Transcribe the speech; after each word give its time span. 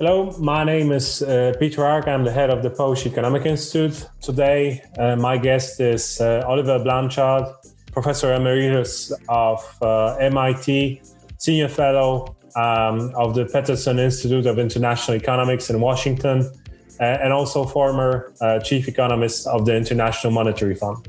Hello, 0.00 0.30
my 0.38 0.62
name 0.62 0.92
is 0.92 1.22
uh, 1.22 1.52
Peter 1.58 1.84
Arak. 1.84 2.06
I'm 2.06 2.22
the 2.22 2.30
head 2.30 2.50
of 2.50 2.62
the 2.62 2.70
Polish 2.70 3.04
Economic 3.04 3.44
Institute. 3.44 4.08
Today, 4.20 4.80
uh, 4.96 5.16
my 5.16 5.36
guest 5.36 5.80
is 5.80 6.20
uh, 6.20 6.44
Olivier 6.46 6.78
Blanchard, 6.84 7.46
professor 7.90 8.32
emeritus 8.32 9.10
of 9.28 9.58
uh, 9.82 10.14
MIT, 10.20 11.02
senior 11.38 11.66
fellow 11.66 12.36
um, 12.54 13.12
of 13.16 13.34
the 13.34 13.46
Peterson 13.46 13.98
Institute 13.98 14.46
of 14.46 14.60
International 14.60 15.16
Economics 15.16 15.68
in 15.68 15.80
Washington, 15.80 16.48
uh, 17.00 17.02
and 17.02 17.32
also 17.32 17.64
former 17.64 18.32
uh, 18.40 18.60
chief 18.60 18.86
economist 18.86 19.48
of 19.48 19.66
the 19.66 19.76
International 19.76 20.32
Monetary 20.32 20.76
Fund. 20.76 21.08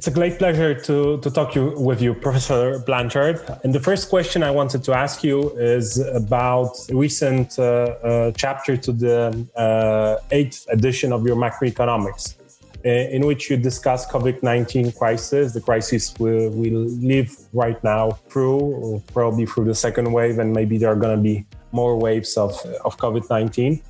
It's 0.00 0.06
a 0.06 0.10
great 0.10 0.38
pleasure 0.38 0.72
to, 0.72 1.18
to 1.18 1.30
talk 1.30 1.54
you, 1.54 1.74
with 1.76 2.00
you, 2.00 2.14
Professor 2.14 2.78
Blanchard. 2.78 3.38
And 3.64 3.74
the 3.74 3.80
first 3.80 4.08
question 4.08 4.42
I 4.42 4.50
wanted 4.50 4.82
to 4.84 4.94
ask 4.94 5.22
you 5.22 5.50
is 5.58 5.98
about 5.98 6.72
a 6.88 6.96
recent 6.96 7.58
uh, 7.58 7.62
uh, 7.62 8.32
chapter 8.34 8.78
to 8.78 8.92
the 8.92 9.46
uh, 9.54 10.16
eighth 10.30 10.66
edition 10.70 11.12
of 11.12 11.26
your 11.26 11.36
macroeconomics, 11.36 12.36
uh, 12.82 12.88
in 12.88 13.26
which 13.26 13.50
you 13.50 13.58
discuss 13.58 14.10
COVID-19 14.10 14.96
crisis, 14.96 15.52
the 15.52 15.60
crisis 15.60 16.14
we, 16.18 16.48
we 16.48 16.70
live 16.70 17.36
right 17.52 17.84
now 17.84 18.12
through, 18.30 19.02
probably 19.12 19.44
through 19.44 19.66
the 19.66 19.74
second 19.74 20.10
wave, 20.10 20.38
and 20.38 20.50
maybe 20.50 20.78
there 20.78 20.90
are 20.90 20.96
going 20.96 21.14
to 21.14 21.22
be 21.22 21.44
more 21.72 21.98
waves 21.98 22.38
of, 22.38 22.52
of 22.86 22.96
COVID-19. 22.96 23.82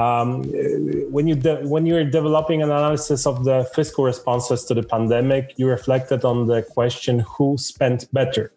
Um, 0.00 0.44
when 1.12 1.26
you 1.28 1.34
de- 1.34 1.62
when 1.68 1.84
you're 1.84 2.04
developing 2.04 2.62
an 2.62 2.70
analysis 2.70 3.26
of 3.26 3.44
the 3.44 3.68
fiscal 3.74 4.02
responses 4.04 4.64
to 4.64 4.72
the 4.74 4.82
pandemic, 4.82 5.52
you 5.58 5.66
reflected 5.66 6.24
on 6.24 6.46
the 6.46 6.62
question: 6.62 7.20
Who 7.34 7.58
spent 7.58 8.10
better, 8.10 8.54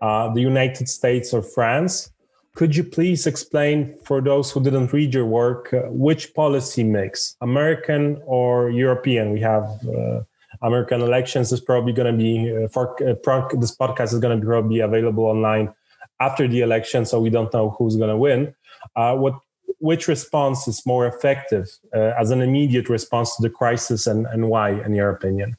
uh, 0.00 0.32
the 0.32 0.40
United 0.40 0.88
States 0.88 1.34
or 1.34 1.42
France? 1.42 2.10
Could 2.54 2.74
you 2.74 2.84
please 2.84 3.26
explain 3.26 3.94
for 4.04 4.22
those 4.22 4.50
who 4.50 4.62
didn't 4.62 4.92
read 4.94 5.12
your 5.12 5.26
work 5.26 5.74
uh, 5.74 5.82
which 5.90 6.32
policy 6.32 6.84
mix, 6.84 7.36
American 7.42 8.20
or 8.24 8.70
European? 8.70 9.32
We 9.32 9.40
have 9.40 9.64
uh, 9.86 10.22
American 10.62 11.02
elections 11.02 11.52
is 11.52 11.60
probably 11.60 11.92
going 11.92 12.10
to 12.12 12.18
be 12.18 12.32
uh, 12.50 12.68
for 12.68 12.84
uh, 13.02 13.14
this 13.60 13.76
podcast 13.76 14.14
is 14.14 14.20
going 14.20 14.40
to 14.40 14.62
be 14.62 14.80
available 14.80 15.24
online 15.24 15.74
after 16.18 16.48
the 16.48 16.62
election, 16.62 17.04
so 17.04 17.20
we 17.20 17.28
don't 17.28 17.52
know 17.52 17.76
who's 17.76 17.96
going 17.96 18.10
to 18.10 18.16
win. 18.16 18.54
Uh, 18.96 19.14
what 19.14 19.34
which 19.78 20.08
response 20.08 20.66
is 20.66 20.84
more 20.84 21.06
effective 21.06 21.66
uh, 21.94 22.12
as 22.18 22.30
an 22.30 22.40
immediate 22.40 22.88
response 22.88 23.36
to 23.36 23.42
the 23.42 23.50
crisis 23.50 24.06
and, 24.06 24.26
and 24.26 24.48
why, 24.48 24.70
in 24.70 24.94
your 24.94 25.10
opinion? 25.10 25.56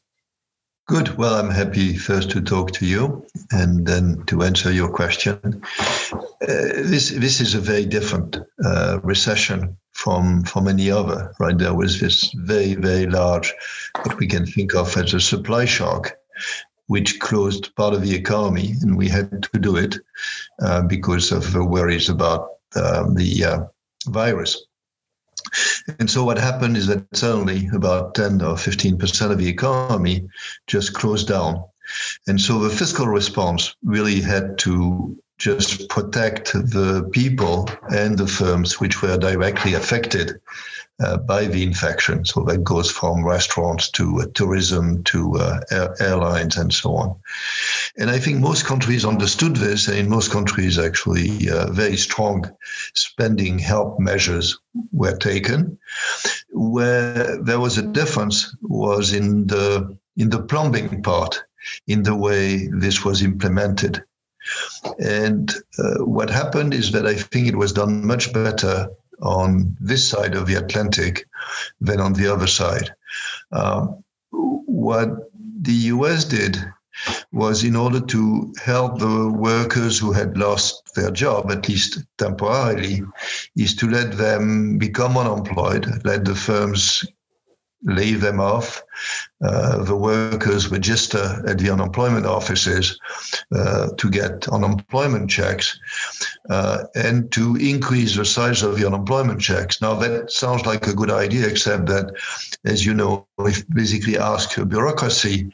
Good. 0.89 1.15
Well, 1.17 1.35
I'm 1.35 1.51
happy 1.51 1.95
first 1.95 2.31
to 2.31 2.41
talk 2.41 2.71
to 2.71 2.85
you 2.85 3.23
and 3.51 3.85
then 3.85 4.23
to 4.25 4.41
answer 4.41 4.71
your 4.71 4.91
question. 4.91 5.61
Uh, 6.11 6.17
this 6.41 7.11
this 7.11 7.39
is 7.39 7.53
a 7.53 7.59
very 7.59 7.85
different 7.85 8.39
uh, 8.65 8.99
recession 9.03 9.77
from 9.91 10.43
from 10.45 10.67
any 10.67 10.89
other. 10.89 11.31
Right, 11.39 11.55
there 11.55 11.75
was 11.75 11.99
this 11.99 12.31
very 12.33 12.73
very 12.73 13.05
large, 13.05 13.53
what 14.01 14.17
we 14.17 14.25
can 14.25 14.47
think 14.47 14.73
of 14.73 14.97
as 14.97 15.13
a 15.13 15.19
supply 15.19 15.65
shock, 15.65 16.17
which 16.87 17.19
closed 17.19 17.75
part 17.75 17.93
of 17.93 18.01
the 18.01 18.15
economy, 18.15 18.73
and 18.81 18.97
we 18.97 19.07
had 19.07 19.43
to 19.43 19.59
do 19.59 19.75
it 19.75 19.95
uh, 20.63 20.81
because 20.81 21.31
of 21.31 21.53
the 21.53 21.63
worries 21.63 22.09
about 22.09 22.49
um, 22.75 23.13
the 23.13 23.45
uh, 23.45 23.59
virus. 24.07 24.65
And 25.99 26.09
so 26.09 26.23
what 26.23 26.37
happened 26.37 26.77
is 26.77 26.87
that 26.87 27.05
suddenly 27.15 27.69
about 27.73 28.15
10 28.15 28.41
or 28.41 28.55
15% 28.55 29.31
of 29.31 29.37
the 29.37 29.47
economy 29.47 30.27
just 30.67 30.93
closed 30.93 31.27
down. 31.27 31.63
And 32.27 32.39
so 32.39 32.59
the 32.59 32.69
fiscal 32.69 33.07
response 33.07 33.75
really 33.83 34.21
had 34.21 34.57
to 34.59 35.17
just 35.39 35.87
protect 35.89 36.51
the 36.51 37.09
people 37.13 37.69
and 37.89 38.17
the 38.17 38.27
firms 38.27 38.79
which 38.79 39.01
were 39.01 39.17
directly 39.17 39.73
affected 39.73 40.39
uh, 40.99 41.17
by 41.17 41.45
the 41.45 41.63
infection. 41.63 42.25
So 42.25 42.41
that 42.43 42.63
goes 42.63 42.91
from 42.91 43.25
restaurants 43.25 43.89
to 43.91 44.21
uh, 44.21 44.25
tourism 44.33 45.03
to 45.05 45.35
uh, 45.35 45.59
air- 45.71 45.95
airlines 45.99 46.57
and 46.57 46.73
so 46.73 46.95
on. 46.95 47.15
And 47.97 48.09
I 48.09 48.19
think 48.19 48.39
most 48.39 48.65
countries 48.65 49.05
understood 49.05 49.55
this, 49.55 49.87
and 49.87 49.97
in 49.97 50.09
most 50.09 50.31
countries, 50.31 50.77
actually, 50.77 51.49
uh, 51.49 51.71
very 51.71 51.97
strong 51.97 52.49
spending 52.93 53.59
help 53.59 53.99
measures 53.99 54.59
were 54.91 55.17
taken. 55.17 55.77
Where 56.51 57.41
there 57.41 57.59
was 57.59 57.77
a 57.77 57.83
difference 57.83 58.55
was 58.61 59.13
in 59.13 59.47
the 59.47 59.97
in 60.17 60.29
the 60.29 60.41
plumbing 60.41 61.01
part, 61.01 61.41
in 61.87 62.03
the 62.03 62.15
way 62.15 62.67
this 62.67 63.05
was 63.05 63.21
implemented. 63.21 64.03
And 64.99 65.53
uh, 65.77 66.03
what 66.05 66.29
happened 66.29 66.73
is 66.73 66.91
that 66.91 67.05
I 67.05 67.15
think 67.15 67.47
it 67.47 67.55
was 67.55 67.73
done 67.73 68.05
much 68.05 68.33
better 68.33 68.89
on 69.21 69.75
this 69.79 70.07
side 70.07 70.35
of 70.35 70.47
the 70.47 70.55
Atlantic 70.55 71.27
than 71.81 71.99
on 71.99 72.13
the 72.13 72.31
other 72.31 72.47
side. 72.47 72.89
Um, 73.51 74.03
what 74.31 75.09
the 75.61 75.73
US 75.93 76.25
did 76.25 76.57
was 77.31 77.63
in 77.63 77.75
order 77.75 77.99
to 77.99 78.53
help 78.63 78.99
the 78.99 79.31
workers 79.31 79.97
who 79.97 80.11
had 80.11 80.37
lost 80.37 80.93
their 80.95 81.11
job, 81.11 81.51
at 81.51 81.67
least 81.67 82.03
temporarily, 82.17 83.01
is 83.55 83.75
to 83.75 83.89
let 83.89 84.17
them 84.17 84.77
become 84.77 85.17
unemployed, 85.17 85.87
let 86.03 86.25
the 86.25 86.35
firms 86.35 87.05
lay 87.83 88.13
them 88.13 88.39
off. 88.39 88.81
Uh, 89.41 89.83
the 89.83 89.95
workers 89.95 90.69
register 90.69 91.41
at 91.47 91.57
the 91.57 91.69
unemployment 91.69 92.25
offices 92.25 92.99
uh, 93.55 93.87
to 93.97 94.09
get 94.09 94.47
unemployment 94.49 95.29
checks 95.29 95.79
uh, 96.49 96.83
and 96.95 97.31
to 97.31 97.55
increase 97.55 98.15
the 98.15 98.25
size 98.25 98.63
of 98.63 98.77
the 98.77 98.85
unemployment 98.85 99.39
checks. 99.39 99.81
Now, 99.81 99.93
that 99.95 100.31
sounds 100.31 100.65
like 100.65 100.87
a 100.87 100.93
good 100.93 101.11
idea, 101.11 101.47
except 101.47 101.85
that, 101.87 102.13
as 102.65 102.85
you 102.85 102.93
know, 102.93 103.27
we 103.37 103.53
basically 103.73 104.17
ask 104.17 104.57
a 104.57 104.65
bureaucracy 104.65 105.49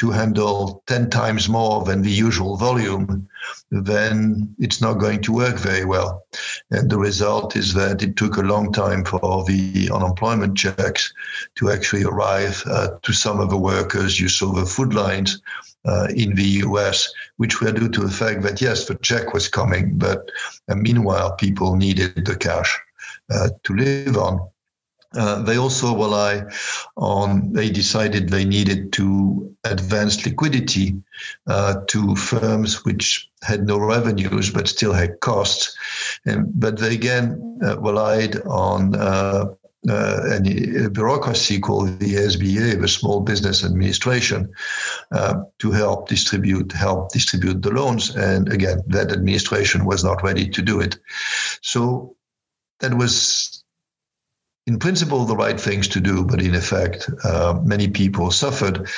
to 0.00 0.10
handle 0.10 0.82
10 0.86 1.10
times 1.10 1.48
more 1.48 1.84
than 1.84 2.00
the 2.00 2.10
usual 2.10 2.56
volume, 2.56 3.28
then 3.70 4.54
it's 4.58 4.80
not 4.80 4.94
going 4.94 5.20
to 5.20 5.32
work 5.32 5.58
very 5.58 5.84
well. 5.84 6.24
And 6.70 6.90
the 6.90 6.96
result 6.96 7.54
is 7.54 7.74
that 7.74 8.02
it 8.02 8.16
took 8.16 8.38
a 8.38 8.42
long 8.42 8.72
time 8.72 9.04
for 9.04 9.44
the 9.44 9.90
unemployment 9.92 10.56
checks 10.56 11.12
to 11.56 11.70
actually 11.70 12.04
arrive 12.04 12.62
uh, 12.66 12.89
to 13.02 13.12
some 13.12 13.40
of 13.40 13.50
the 13.50 13.56
workers. 13.56 14.20
You 14.20 14.28
saw 14.28 14.52
the 14.52 14.66
food 14.66 14.94
lines 14.94 15.40
uh, 15.86 16.08
in 16.14 16.34
the 16.34 16.62
US, 16.66 17.10
which 17.36 17.60
were 17.60 17.72
due 17.72 17.88
to 17.88 18.00
the 18.02 18.10
fact 18.10 18.42
that, 18.42 18.60
yes, 18.60 18.86
the 18.86 18.96
check 18.96 19.32
was 19.32 19.48
coming, 19.48 19.96
but 19.96 20.30
uh, 20.68 20.74
meanwhile, 20.74 21.34
people 21.36 21.76
needed 21.76 22.24
the 22.26 22.36
cash 22.36 22.78
uh, 23.32 23.48
to 23.64 23.74
live 23.74 24.16
on. 24.16 24.40
Uh, 25.16 25.42
they 25.42 25.56
also 25.56 25.96
rely 25.96 26.40
on, 26.96 27.52
they 27.52 27.68
decided 27.68 28.28
they 28.28 28.44
needed 28.44 28.92
to 28.92 29.52
advance 29.64 30.24
liquidity 30.24 30.94
uh, 31.48 31.74
to 31.88 32.14
firms 32.14 32.84
which 32.84 33.28
had 33.42 33.66
no 33.66 33.76
revenues 33.76 34.50
but 34.50 34.68
still 34.68 34.92
had 34.92 35.18
costs. 35.18 35.76
And, 36.26 36.46
but 36.60 36.78
they 36.78 36.94
again 36.94 37.58
relied 37.80 38.40
on 38.42 38.92
uh, 39.88 39.92
uh, 39.92 40.84
a 40.84 40.90
bureaucracy 40.90 41.58
called 41.58 41.98
the 42.00 42.14
SBA, 42.14 42.80
the 42.80 42.88
Small 42.88 43.20
Business 43.20 43.64
Administration, 43.64 44.52
uh, 45.12 45.42
to 45.58 45.70
help 45.70 46.06
distribute 46.06 46.70
help 46.72 47.12
distribute 47.12 47.62
the 47.62 47.70
loans. 47.70 48.14
And 48.14 48.52
again, 48.52 48.82
that 48.88 49.10
administration 49.10 49.86
was 49.86 50.04
not 50.04 50.22
ready 50.22 50.48
to 50.50 50.60
do 50.60 50.80
it. 50.80 50.98
So 51.62 52.14
that 52.80 52.94
was 52.94 53.64
in 54.66 54.78
principle 54.78 55.24
the 55.24 55.34
right 55.34 55.58
things 55.58 55.88
to 55.88 56.00
do, 56.00 56.24
but 56.24 56.42
in 56.42 56.54
effect, 56.54 57.08
uh, 57.24 57.58
many 57.64 57.88
people 57.88 58.30
suffered, 58.30 58.88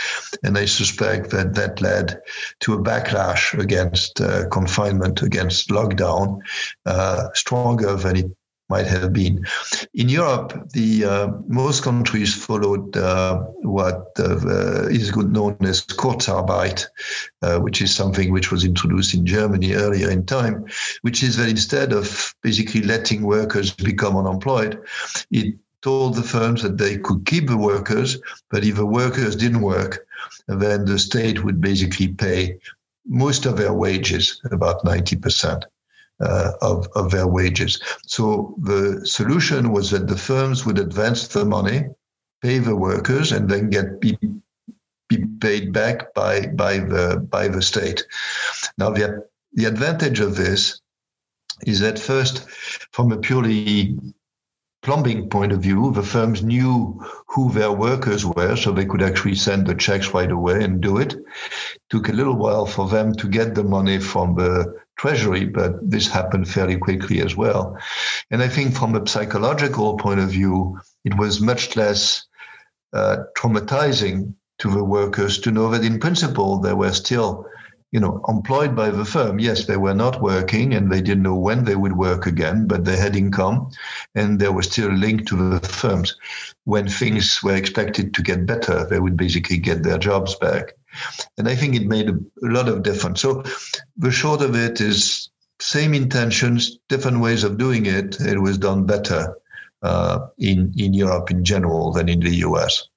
and 0.43 0.59
I 0.59 0.65
suspect 0.65 1.31
that 1.31 1.55
that 1.55 1.81
led 1.81 2.21
to 2.61 2.75
a 2.75 2.83
backlash 2.83 3.57
against 3.59 4.21
uh, 4.21 4.49
confinement, 4.49 5.23
against 5.23 5.69
lockdown, 5.69 6.41
uh, 6.87 7.29
stronger 7.35 7.95
than 7.95 8.17
it 8.17 8.37
might 8.75 8.87
have 8.87 9.13
been. 9.13 9.35
In 10.03 10.09
Europe, 10.09 10.51
the 10.79 10.91
uh, 11.05 11.29
most 11.47 11.83
countries 11.83 12.33
followed 12.47 12.97
uh, 12.97 13.39
what 13.77 14.01
uh, 14.19 14.89
is 14.99 15.15
known 15.17 15.57
as 15.61 15.85
Kurzarbeit, 16.01 16.81
which 17.65 17.79
is 17.85 17.95
something 17.95 18.33
which 18.33 18.51
was 18.53 18.65
introduced 18.65 19.13
in 19.15 19.27
Germany 19.27 19.75
earlier 19.75 20.11
in 20.17 20.25
time, 20.25 20.57
which 21.03 21.23
is 21.23 21.37
that 21.37 21.49
instead 21.49 21.93
of 21.93 22.35
basically 22.43 22.83
letting 22.83 23.23
workers 23.23 23.69
become 23.91 24.17
unemployed, 24.17 24.73
it 25.31 25.55
told 25.83 26.15
the 26.15 26.29
firms 26.37 26.63
that 26.63 26.79
they 26.79 26.97
could 26.97 27.27
keep 27.27 27.49
the 27.49 27.63
workers, 27.73 28.11
but 28.51 28.65
if 28.65 28.77
the 28.77 28.87
workers 29.01 29.37
didn't 29.37 29.61
work, 29.61 30.07
then 30.47 30.85
the 30.85 30.99
state 30.99 31.45
would 31.45 31.61
basically 31.61 32.09
pay 32.09 32.59
most 33.07 33.47
of 33.47 33.57
their 33.57 33.73
wages, 33.73 34.41
about 34.51 34.85
90%. 34.85 35.63
Uh, 36.23 36.53
of, 36.61 36.87
of 36.95 37.11
their 37.11 37.27
wages. 37.27 37.83
So 38.07 38.55
the 38.63 39.05
solution 39.05 39.73
was 39.73 39.91
that 39.91 40.07
the 40.07 40.17
firms 40.17 40.65
would 40.65 40.79
advance 40.79 41.27
the 41.27 41.45
money, 41.45 41.87
pay 42.41 42.59
the 42.59 42.77
workers, 42.77 43.33
and 43.33 43.51
then 43.51 43.71
get 43.71 44.01
be, 44.01 44.17
be 45.09 45.27
paid 45.41 45.73
back 45.73 46.15
by 46.15 46.47
by 46.47 46.79
the 46.79 47.27
by 47.29 47.49
the 47.49 47.61
state. 47.61 48.07
Now 48.79 48.91
the 48.91 49.27
the 49.55 49.65
advantage 49.65 50.21
of 50.21 50.37
this 50.37 50.81
is 51.67 51.81
that 51.81 51.99
first, 51.99 52.49
from 52.93 53.11
a 53.11 53.17
purely 53.17 53.99
plumbing 54.83 55.29
point 55.29 55.53
of 55.53 55.61
view, 55.61 55.93
the 55.93 56.03
firms 56.03 56.43
knew 56.43 57.01
who 57.27 57.53
their 57.53 57.73
workers 57.73 58.25
were, 58.25 58.57
so 58.57 58.73
they 58.73 58.85
could 58.85 59.03
actually 59.03 59.37
send 59.37 59.67
the 59.67 59.75
checks 59.75 60.13
right 60.13 60.31
away 60.31 60.63
and 60.65 60.81
do 60.81 60.99
it. 60.99 61.15
it. 61.15 61.25
Took 61.91 62.09
a 62.09 62.13
little 62.13 62.37
while 62.37 62.67
for 62.67 62.89
them 62.89 63.15
to 63.15 63.29
get 63.29 63.55
the 63.55 63.65
money 63.65 63.99
from 63.99 64.35
the 64.35 64.75
treasury, 64.97 65.45
but 65.45 65.91
this 65.91 66.09
happened 66.09 66.49
fairly 66.49 66.77
quickly 66.77 67.21
as 67.21 67.37
well. 67.37 67.79
And 68.31 68.43
I 68.43 68.49
think 68.49 68.75
from 68.75 68.95
a 68.95 69.07
psychological 69.07 69.97
point 69.97 70.21
of 70.21 70.31
view, 70.31 70.79
it 71.05 71.17
was 71.17 71.41
much 71.41 71.77
less 71.77 72.27
uh, 72.93 73.19
traumatizing 73.37 74.35
to 74.59 74.71
the 74.71 74.85
workers 74.85 75.41
to 75.41 75.51
know 75.51 75.71
that 75.71 75.85
in 75.85 75.99
principle 75.99 76.59
they 76.59 76.75
were 76.75 76.93
still 76.93 77.47
you 77.93 78.01
know, 78.01 78.23
employed 78.27 78.75
by 78.75 78.91
the 78.91 79.05
firm. 79.05 79.39
Yes, 79.39 79.67
they 79.67 79.77
were 79.77 79.95
not 79.95 80.23
working 80.23 80.73
and 80.73 80.91
they 80.91 81.03
didn't 81.03 81.23
know 81.23 81.37
when 81.37 81.65
they 81.65 81.77
would 81.77 81.97
work 81.97 82.27
again, 82.27 82.67
but 82.67 82.87
they 82.87 82.97
had 82.97 83.15
income 83.15 83.71
and 84.15 84.41
they 84.41 84.49
were 84.49 84.63
still 84.63 84.91
linked 84.91 85.29
to 85.29 85.37
the 85.37 85.69
firms. 85.69 86.17
When 86.65 86.89
things 86.89 87.43
were 87.43 87.55
expected 87.55 88.15
to 88.15 88.23
get 88.23 88.47
better, 88.47 88.87
they 88.87 88.99
would 88.99 89.17
basically 89.17 89.59
get 89.59 89.83
their 89.83 89.99
jobs 89.99 90.35
back. 90.37 90.73
And 91.37 91.49
I 91.49 91.55
think 91.55 91.75
it 91.75 91.87
made 91.87 92.09
a, 92.09 92.15
a 92.15 92.49
lot 92.49 92.69
of 92.69 92.83
difference. 92.83 93.21
So 93.21 93.43
the 93.99 94.11
short 94.11 94.41
of 94.41 94.57
it 94.57 94.81
is 94.81 95.29
same 95.61 95.93
intentions, 95.93 96.79
different 96.89 97.21
ways 97.21 97.45
of 97.45 97.59
doing 97.59 97.85
it. 97.85 98.19
It 98.21 98.41
was 98.41 98.57
done 98.57 98.87
better 98.87 99.37
uh, 99.83 100.29
in, 100.39 100.73
in 100.79 100.95
Europe 100.95 101.31
in 101.31 101.45
general 101.45 101.93
than 101.93 102.09
in 102.09 102.21
the 102.21 102.37
US. 102.37 102.89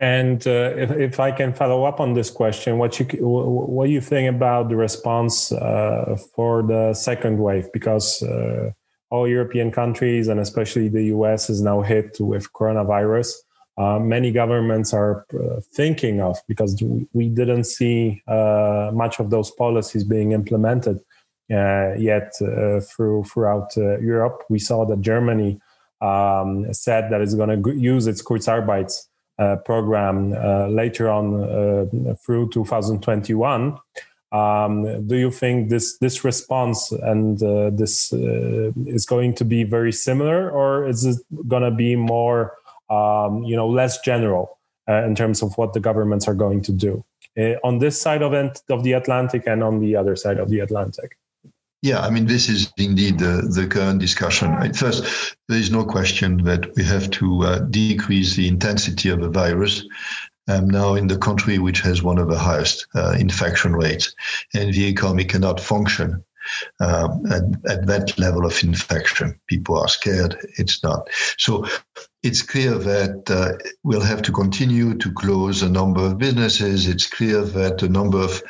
And 0.00 0.46
uh, 0.46 0.74
if, 0.76 0.90
if 0.92 1.20
I 1.20 1.32
can 1.32 1.52
follow 1.52 1.84
up 1.84 1.98
on 1.98 2.14
this 2.14 2.30
question, 2.30 2.78
what 2.78 3.00
you 3.00 3.06
what 3.20 3.88
you 3.88 4.00
think 4.00 4.28
about 4.28 4.68
the 4.68 4.76
response 4.76 5.50
uh, 5.50 6.16
for 6.34 6.62
the 6.62 6.94
second 6.94 7.38
wave? 7.38 7.72
Because 7.72 8.22
uh, 8.22 8.70
all 9.10 9.26
European 9.26 9.72
countries 9.72 10.28
and 10.28 10.38
especially 10.38 10.88
the 10.88 11.04
US 11.06 11.50
is 11.50 11.60
now 11.60 11.80
hit 11.80 12.16
with 12.20 12.52
coronavirus. 12.52 13.32
Uh, 13.76 13.98
many 13.98 14.30
governments 14.32 14.92
are 14.92 15.24
uh, 15.34 15.60
thinking 15.72 16.20
of 16.20 16.36
because 16.48 16.80
we 17.12 17.28
didn't 17.28 17.64
see 17.64 18.22
uh, 18.28 18.90
much 18.92 19.20
of 19.20 19.30
those 19.30 19.50
policies 19.52 20.04
being 20.04 20.32
implemented 20.32 21.00
yet 21.48 22.32
through 22.88 23.24
throughout 23.24 23.74
Europe. 23.76 24.44
We 24.48 24.58
saw 24.60 24.84
that 24.84 25.00
Germany 25.00 25.60
um, 26.00 26.72
said 26.72 27.10
that 27.10 27.20
it's 27.20 27.34
going 27.34 27.62
to 27.62 27.76
use 27.76 28.06
its 28.06 28.22
Kurzarbeit 28.22 28.90
uh, 28.90 29.17
program 29.64 30.32
uh, 30.32 30.66
later 30.68 31.08
on 31.08 31.44
uh, 31.44 32.14
through 32.24 32.50
2021. 32.50 33.78
Um, 34.30 35.06
do 35.06 35.16
you 35.16 35.30
think 35.30 35.70
this 35.70 35.96
this 35.98 36.22
response 36.22 36.92
and 36.92 37.42
uh, 37.42 37.70
this 37.70 38.12
uh, 38.12 38.72
is 38.86 39.06
going 39.06 39.34
to 39.36 39.44
be 39.44 39.64
very 39.64 39.92
similar, 39.92 40.50
or 40.50 40.86
is 40.86 41.04
it 41.04 41.16
going 41.46 41.62
to 41.62 41.70
be 41.70 41.96
more, 41.96 42.54
um, 42.90 43.42
you 43.44 43.56
know, 43.56 43.68
less 43.68 44.00
general 44.00 44.58
uh, 44.88 45.04
in 45.04 45.14
terms 45.14 45.42
of 45.42 45.56
what 45.56 45.72
the 45.72 45.80
governments 45.80 46.28
are 46.28 46.34
going 46.34 46.60
to 46.62 46.72
do 46.72 47.04
on 47.62 47.78
this 47.78 47.98
side 48.00 48.20
of, 48.20 48.34
of 48.68 48.82
the 48.82 48.92
Atlantic 48.92 49.46
and 49.46 49.62
on 49.62 49.78
the 49.78 49.94
other 49.94 50.16
side 50.16 50.38
of 50.38 50.50
the 50.50 50.58
Atlantic? 50.58 51.16
Yeah, 51.82 52.00
I 52.00 52.10
mean, 52.10 52.26
this 52.26 52.48
is 52.48 52.72
indeed 52.76 53.18
the, 53.20 53.68
current 53.70 54.00
discussion. 54.00 54.72
First, 54.74 55.36
there 55.48 55.58
is 55.58 55.70
no 55.70 55.84
question 55.84 56.42
that 56.44 56.74
we 56.74 56.82
have 56.84 57.08
to 57.12 57.44
uh, 57.44 57.58
decrease 57.60 58.34
the 58.34 58.48
intensity 58.48 59.10
of 59.10 59.20
the 59.20 59.30
virus. 59.30 59.84
Um, 60.48 60.68
now, 60.68 60.94
in 60.94 61.06
the 61.06 61.18
country 61.18 61.58
which 61.58 61.80
has 61.82 62.02
one 62.02 62.18
of 62.18 62.28
the 62.28 62.38
highest 62.38 62.86
uh, 62.94 63.14
infection 63.18 63.74
rates, 63.74 64.14
and 64.54 64.72
the 64.72 64.86
economy 64.86 65.24
cannot 65.24 65.60
function 65.60 66.24
uh, 66.80 67.08
at, 67.30 67.42
at, 67.70 67.86
that 67.86 68.18
level 68.18 68.46
of 68.46 68.62
infection. 68.62 69.38
People 69.46 69.78
are 69.78 69.88
scared. 69.88 70.36
It's 70.56 70.82
not. 70.82 71.08
So 71.36 71.66
it's 72.22 72.42
clear 72.42 72.74
that 72.78 73.30
uh, 73.30 73.70
we'll 73.84 74.00
have 74.00 74.22
to 74.22 74.32
continue 74.32 74.96
to 74.96 75.12
close 75.12 75.62
a 75.62 75.68
number 75.68 76.00
of 76.00 76.18
businesses. 76.18 76.88
It's 76.88 77.06
clear 77.06 77.42
that 77.42 77.82
a 77.82 77.88
number 77.88 78.18
of 78.18 78.42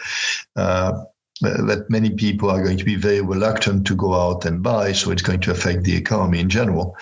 uh, 0.56 0.92
that 1.40 1.87
many 1.88 2.11
people 2.11 2.50
are 2.50 2.62
going 2.62 2.79
to 2.79 2.85
be 2.85 2.96
very 2.96 3.20
reluctant 3.20 3.87
to 3.87 3.94
go 3.94 4.14
out 4.14 4.44
and 4.44 4.62
buy, 4.62 4.93
so 4.93 5.11
it's 5.11 5.23
going 5.23 5.40
to 5.40 5.50
affect 5.50 5.85
the 5.85 5.96
economy 5.96 6.40
in 6.40 6.49
general. 6.49 6.96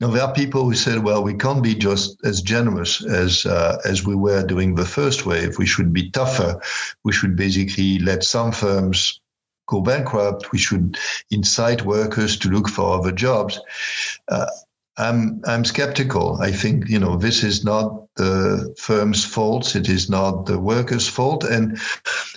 Now 0.00 0.08
there 0.08 0.22
are 0.22 0.32
people 0.32 0.64
who 0.64 0.74
said, 0.74 1.04
"Well, 1.04 1.22
we 1.22 1.34
can't 1.34 1.62
be 1.62 1.74
just 1.74 2.18
as 2.24 2.42
generous 2.42 3.04
as 3.04 3.46
uh, 3.46 3.78
as 3.84 4.06
we 4.06 4.14
were 4.14 4.44
during 4.46 4.74
the 4.74 4.84
first 4.84 5.26
wave. 5.26 5.58
We 5.58 5.66
should 5.66 5.92
be 5.92 6.10
tougher. 6.10 6.60
We 7.04 7.12
should 7.12 7.36
basically 7.36 7.98
let 7.98 8.24
some 8.24 8.52
firms." 8.52 9.20
Go 9.70 9.82
bankrupt. 9.82 10.50
We 10.50 10.56
should 10.56 10.96
incite 11.30 11.84
workers 11.84 12.38
to 12.38 12.48
look 12.48 12.70
for 12.70 12.98
other 12.98 13.12
jobs. 13.12 13.60
Uh, 14.28 14.46
I'm 14.98 15.40
I'm 15.46 15.64
skeptical. 15.64 16.38
I 16.40 16.50
think 16.50 16.88
you 16.88 16.98
know 16.98 17.16
this 17.16 17.44
is 17.44 17.64
not 17.64 18.08
the 18.16 18.74
firm's 18.76 19.24
fault. 19.24 19.76
It 19.76 19.88
is 19.88 20.10
not 20.10 20.46
the 20.46 20.58
workers' 20.58 21.08
fault. 21.08 21.44
And 21.44 21.80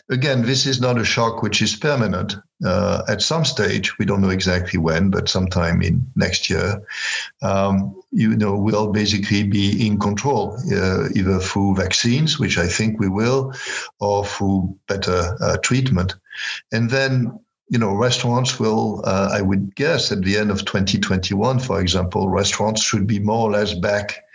again, 0.09 0.43
this 0.43 0.67
is 0.67 0.79
not 0.79 0.99
a 0.99 1.03
shock 1.03 1.41
which 1.41 1.61
is 1.61 1.75
permanent. 1.75 2.35
Uh, 2.63 3.01
at 3.07 3.23
some 3.23 3.43
stage, 3.43 3.97
we 3.97 4.05
don't 4.05 4.21
know 4.21 4.29
exactly 4.29 4.77
when, 4.77 5.09
but 5.09 5.27
sometime 5.27 5.81
in 5.81 6.05
next 6.15 6.51
year, 6.51 6.79
um, 7.41 7.99
you 8.11 8.37
know, 8.37 8.55
we'll 8.55 8.91
basically 8.91 9.41
be 9.41 9.87
in 9.87 9.97
control, 9.99 10.55
uh, 10.71 11.09
either 11.15 11.39
through 11.39 11.75
vaccines, 11.75 12.37
which 12.37 12.59
I 12.59 12.67
think 12.67 12.99
we 12.99 13.09
will, 13.09 13.51
or 13.99 14.23
through 14.23 14.77
better 14.87 15.35
uh, 15.41 15.57
treatment. 15.63 16.13
And 16.71 16.91
then 16.91 17.39
you 17.71 17.77
know, 17.77 17.95
restaurants 17.95 18.59
will, 18.59 19.01
uh, 19.05 19.29
I 19.31 19.41
would 19.41 19.73
guess, 19.75 20.11
at 20.11 20.23
the 20.23 20.35
end 20.35 20.51
of 20.51 20.65
2021, 20.65 21.57
for 21.57 21.79
example, 21.79 22.27
restaurants 22.27 22.83
should 22.83 23.07
be 23.07 23.17
more 23.17 23.47
or 23.47 23.51
less 23.51 23.73
back 23.73 24.25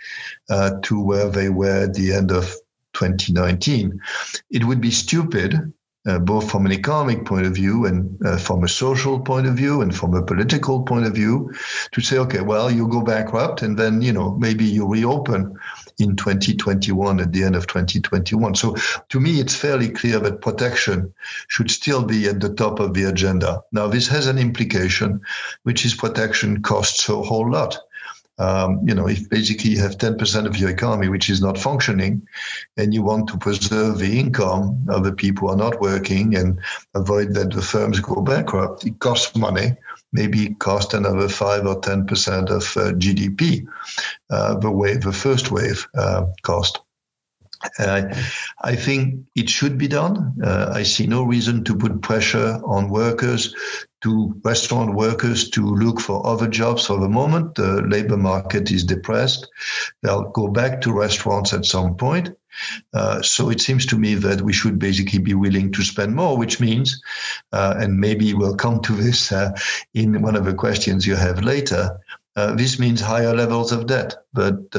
uh, 0.49 0.71
to 0.81 0.99
where 0.99 1.29
they 1.29 1.49
were 1.49 1.83
at 1.83 1.93
the 1.93 2.13
end 2.13 2.31
of 2.31 2.45
2019. 2.93 4.01
It 4.49 4.65
would 4.65 4.81
be 4.81 4.89
stupid 4.89 5.71
uh, 6.07 6.19
both 6.19 6.49
from 6.49 6.65
an 6.65 6.71
economic 6.71 7.25
point 7.25 7.45
of 7.45 7.53
view 7.53 7.85
and 7.85 8.17
uh, 8.25 8.37
from 8.37 8.63
a 8.63 8.67
social 8.67 9.19
point 9.19 9.45
of 9.45 9.55
view 9.55 9.81
and 9.81 9.95
from 9.95 10.13
a 10.13 10.23
political 10.23 10.81
point 10.83 11.05
of 11.05 11.13
view 11.13 11.53
to 11.91 12.01
say, 12.01 12.17
okay, 12.17 12.41
well, 12.41 12.71
you 12.71 12.87
go 12.87 13.01
bankrupt 13.01 13.61
and 13.61 13.77
then, 13.77 14.01
you 14.01 14.13
know, 14.13 14.35
maybe 14.35 14.63
you 14.63 14.87
reopen 14.87 15.53
in 15.99 16.15
2021 16.15 17.19
at 17.19 17.33
the 17.33 17.43
end 17.43 17.55
of 17.55 17.67
2021. 17.67 18.55
So 18.55 18.75
to 19.09 19.19
me, 19.19 19.39
it's 19.39 19.55
fairly 19.55 19.89
clear 19.89 20.19
that 20.19 20.41
protection 20.41 21.13
should 21.47 21.69
still 21.69 22.03
be 22.03 22.27
at 22.27 22.39
the 22.39 22.53
top 22.53 22.79
of 22.79 22.93
the 22.93 23.03
agenda. 23.03 23.61
Now, 23.71 23.87
this 23.87 24.07
has 24.07 24.27
an 24.27 24.37
implication, 24.37 25.19
which 25.63 25.85
is 25.85 25.93
protection 25.93 26.61
costs 26.61 27.09
a 27.09 27.21
whole 27.21 27.51
lot. 27.51 27.77
Um, 28.39 28.81
you 28.87 28.93
know, 28.93 29.07
if 29.07 29.27
basically 29.29 29.71
you 29.71 29.79
have 29.79 29.97
10% 29.97 30.45
of 30.45 30.57
your 30.57 30.69
economy 30.69 31.09
which 31.09 31.29
is 31.29 31.41
not 31.41 31.57
functioning 31.57 32.21
and 32.77 32.93
you 32.93 33.01
want 33.01 33.27
to 33.29 33.37
preserve 33.37 33.97
the 33.97 34.19
income 34.19 34.85
of 34.89 35.03
the 35.03 35.11
people 35.13 35.47
who 35.47 35.53
are 35.53 35.57
not 35.57 35.81
working 35.81 36.35
and 36.35 36.59
avoid 36.93 37.33
that 37.33 37.51
the 37.51 37.61
firms 37.61 37.99
go 37.99 38.21
bankrupt, 38.21 38.85
it 38.85 38.99
costs 38.99 39.35
money, 39.35 39.75
maybe 40.13 40.53
cost 40.55 40.93
another 40.93 41.27
5 41.27 41.65
or 41.65 41.81
10% 41.81 42.49
of 42.49 42.63
uh, 42.77 42.93
GDP, 42.93 43.65
uh, 44.29 44.55
the 44.59 44.69
wave, 44.69 45.01
the 45.01 45.11
first 45.11 45.51
wave 45.51 45.87
uh, 45.95 46.25
cost. 46.43 46.81
Uh, 47.79 48.03
I 48.63 48.75
think 48.75 49.25
it 49.35 49.49
should 49.49 49.77
be 49.77 49.87
done. 49.87 50.33
Uh, 50.43 50.71
I 50.73 50.83
see 50.83 51.07
no 51.07 51.23
reason 51.23 51.63
to 51.65 51.75
put 51.75 52.01
pressure 52.01 52.59
on 52.65 52.89
workers, 52.89 53.55
to 54.01 54.39
restaurant 54.43 54.93
workers 54.93 55.49
to 55.49 55.65
look 55.65 55.99
for 55.99 56.25
other 56.25 56.47
jobs 56.47 56.85
for 56.85 56.99
the 56.99 57.09
moment. 57.09 57.55
The 57.55 57.81
labor 57.81 58.17
market 58.17 58.71
is 58.71 58.83
depressed. 58.83 59.47
They'll 60.01 60.29
go 60.29 60.47
back 60.47 60.81
to 60.81 60.93
restaurants 60.93 61.53
at 61.53 61.65
some 61.65 61.95
point. 61.95 62.29
Uh, 62.93 63.21
so 63.21 63.49
it 63.49 63.61
seems 63.61 63.85
to 63.85 63.97
me 63.97 64.15
that 64.15 64.41
we 64.41 64.53
should 64.53 64.79
basically 64.79 65.19
be 65.19 65.33
willing 65.33 65.71
to 65.71 65.83
spend 65.83 66.15
more, 66.15 66.37
which 66.37 66.59
means, 66.59 67.01
uh, 67.53 67.75
and 67.77 67.99
maybe 67.99 68.33
we'll 68.33 68.55
come 68.55 68.81
to 68.81 68.93
this 68.93 69.31
uh, 69.31 69.51
in 69.93 70.21
one 70.21 70.35
of 70.35 70.45
the 70.45 70.53
questions 70.53 71.05
you 71.05 71.15
have 71.15 71.43
later, 71.43 71.99
uh, 72.35 72.53
this 72.55 72.79
means 72.79 73.01
higher 73.01 73.35
levels 73.35 73.71
of 73.71 73.87
debt. 73.87 74.15
But 74.33 74.75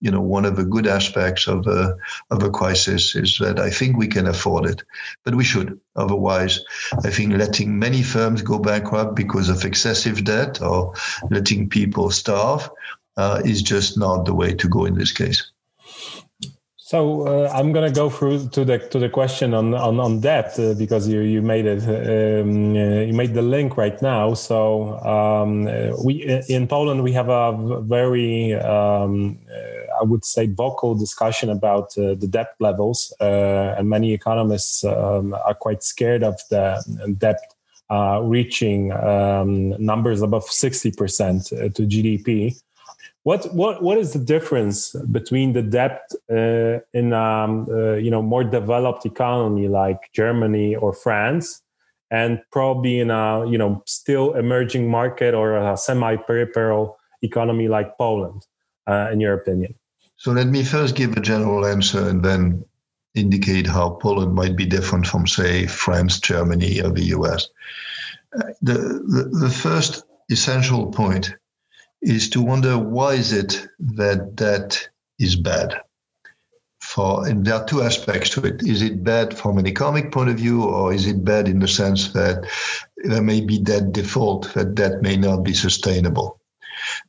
you 0.00 0.10
know, 0.10 0.20
one 0.20 0.44
of 0.44 0.56
the 0.56 0.64
good 0.64 0.86
aspects 0.86 1.46
of 1.46 1.66
a, 1.66 1.96
of 2.30 2.42
a 2.42 2.50
crisis 2.50 3.14
is 3.14 3.38
that 3.40 3.58
I 3.58 3.70
think 3.70 3.96
we 3.96 4.06
can 4.06 4.26
afford 4.26 4.66
it, 4.66 4.82
but 5.24 5.34
we 5.34 5.44
should. 5.44 5.80
Otherwise, 5.96 6.60
I 7.04 7.10
think 7.10 7.32
letting 7.32 7.78
many 7.78 8.02
firms 8.02 8.42
go 8.42 8.58
bankrupt 8.58 9.16
because 9.16 9.48
of 9.48 9.64
excessive 9.64 10.24
debt 10.24 10.60
or 10.60 10.92
letting 11.30 11.68
people 11.68 12.10
starve 12.10 12.68
uh, 13.16 13.40
is 13.44 13.62
just 13.62 13.96
not 13.96 14.26
the 14.26 14.34
way 14.34 14.52
to 14.54 14.68
go 14.68 14.84
in 14.84 14.94
this 14.94 15.12
case. 15.12 15.50
So 16.86 17.26
uh, 17.26 17.50
I'm 17.52 17.72
going 17.72 17.92
to 17.92 17.92
go 17.92 18.08
through 18.08 18.50
to 18.50 18.64
the 18.64 18.78
to 18.78 19.00
the 19.00 19.08
question 19.08 19.54
on 19.54 19.74
on, 19.74 19.98
on 19.98 20.20
debt 20.20 20.56
uh, 20.56 20.74
because 20.74 21.08
you 21.08 21.18
you 21.22 21.42
made 21.42 21.66
it 21.66 21.82
um, 21.82 22.76
uh, 22.76 23.00
you 23.08 23.12
made 23.12 23.34
the 23.34 23.42
link 23.42 23.76
right 23.76 24.00
now. 24.00 24.34
So 24.34 24.94
um, 25.00 25.66
uh, 25.66 26.00
we 26.04 26.22
in 26.48 26.68
Poland 26.68 27.02
we 27.02 27.10
have 27.10 27.28
a 27.28 27.80
very 27.82 28.54
um, 28.54 29.36
uh, 29.50 30.00
I 30.00 30.04
would 30.04 30.24
say 30.24 30.46
vocal 30.46 30.94
discussion 30.94 31.50
about 31.50 31.98
uh, 31.98 32.14
the 32.14 32.28
debt 32.30 32.54
levels, 32.60 33.12
and 33.18 33.88
many 33.88 34.12
economists 34.12 34.84
um, 34.84 35.34
are 35.34 35.54
quite 35.54 35.82
scared 35.82 36.22
of 36.22 36.40
the 36.50 36.80
debt 37.18 37.40
reaching 38.22 38.92
um, 38.92 39.70
numbers 39.84 40.22
above 40.22 40.44
sixty 40.44 40.92
percent 40.92 41.46
to 41.46 41.82
GDP. 41.92 42.62
What 43.26 43.52
what 43.52 43.82
what 43.82 43.98
is 43.98 44.12
the 44.12 44.20
difference 44.20 44.92
between 45.10 45.52
the 45.52 45.62
debt 45.62 46.12
uh, 46.30 46.78
in 46.94 47.12
um, 47.12 47.66
uh, 47.68 47.94
you 47.94 48.08
know 48.08 48.22
more 48.22 48.44
developed 48.44 49.04
economy 49.04 49.66
like 49.66 49.98
Germany 50.12 50.76
or 50.76 50.92
France, 50.92 51.60
and 52.08 52.40
probably 52.52 53.00
in 53.00 53.10
a 53.10 53.44
you 53.50 53.58
know 53.58 53.82
still 53.84 54.34
emerging 54.34 54.88
market 54.88 55.34
or 55.34 55.56
a 55.56 55.76
semi-peripheral 55.76 56.96
economy 57.22 57.66
like 57.66 57.98
Poland, 57.98 58.46
uh, 58.86 59.08
in 59.12 59.18
your 59.18 59.34
opinion? 59.34 59.74
So 60.18 60.30
let 60.30 60.46
me 60.46 60.62
first 60.62 60.94
give 60.94 61.16
a 61.16 61.20
general 61.20 61.66
answer 61.66 62.08
and 62.08 62.24
then 62.24 62.64
indicate 63.16 63.66
how 63.66 63.98
Poland 64.00 64.34
might 64.34 64.54
be 64.54 64.66
different 64.66 65.04
from, 65.04 65.26
say, 65.26 65.66
France, 65.66 66.20
Germany, 66.20 66.80
or 66.80 66.92
the 66.92 67.06
US. 67.16 67.48
Uh, 68.38 68.52
the, 68.62 68.78
the, 69.14 69.22
the 69.46 69.50
first 69.50 70.04
essential 70.30 70.92
point 70.92 71.34
is 72.06 72.30
to 72.30 72.40
wonder 72.40 72.78
why 72.78 73.14
is 73.14 73.32
it 73.32 73.66
that 73.80 74.36
that 74.36 74.88
is 75.18 75.34
bad? 75.36 75.80
For 76.80 77.26
and 77.26 77.44
there 77.44 77.54
are 77.54 77.66
two 77.66 77.82
aspects 77.82 78.30
to 78.30 78.44
it. 78.44 78.62
Is 78.62 78.80
it 78.80 79.02
bad 79.02 79.36
from 79.36 79.58
an 79.58 79.66
economic 79.66 80.12
point 80.12 80.30
of 80.30 80.36
view 80.36 80.62
or 80.62 80.92
is 80.92 81.06
it 81.06 81.24
bad 81.24 81.48
in 81.48 81.58
the 81.58 81.68
sense 81.68 82.12
that 82.12 82.48
there 82.96 83.22
may 83.22 83.40
be 83.40 83.58
debt 83.58 83.92
default 83.92 84.54
that 84.54 84.76
that 84.76 85.02
may 85.02 85.16
not 85.16 85.42
be 85.42 85.52
sustainable 85.52 86.40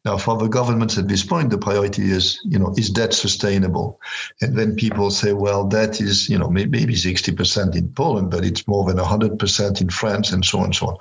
now, 0.05 0.17
for 0.17 0.38
the 0.38 0.48
governments 0.48 0.98
at 0.98 1.07
this 1.07 1.24
point, 1.24 1.50
the 1.50 1.57
priority 1.57 2.12
is, 2.12 2.39
you 2.43 2.60
know, 2.60 2.74
is 2.77 2.91
that 2.93 3.13
sustainable? 3.13 4.00
And 4.41 4.57
then 4.57 4.75
people 4.75 5.12
say, 5.12 5.34
well, 5.34 5.67
that 5.67 6.00
is, 6.01 6.29
you 6.29 6.38
know, 6.38 6.50
maybe 6.50 6.93
60% 6.93 7.75
in 7.75 7.89
Poland, 7.89 8.31
but 8.31 8.46
it's 8.46 8.67
more 8.67 8.86
than 8.86 8.98
100% 8.98 9.81
in 9.81 9.89
France 9.89 10.31
and 10.31 10.46
so 10.46 10.60
on 10.60 10.65
and 10.65 10.75
so 10.75 10.88
on. 10.88 10.98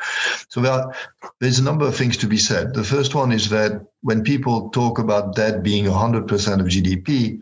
So 0.49 0.61
there 0.61 0.73
are, 0.73 0.95
there's 1.41 1.59
a 1.59 1.65
number 1.65 1.87
of 1.87 1.97
things 1.97 2.17
to 2.19 2.27
be 2.27 2.39
said. 2.39 2.75
The 2.75 2.85
first 2.85 3.15
one 3.15 3.33
is 3.33 3.49
that 3.51 3.87
when 4.03 4.23
people 4.23 4.71
talk 4.71 4.99
about 4.99 5.35
debt 5.35 5.63
being 5.63 5.85
100% 5.85 6.21
of 6.61 6.67
GDP, 6.67 7.41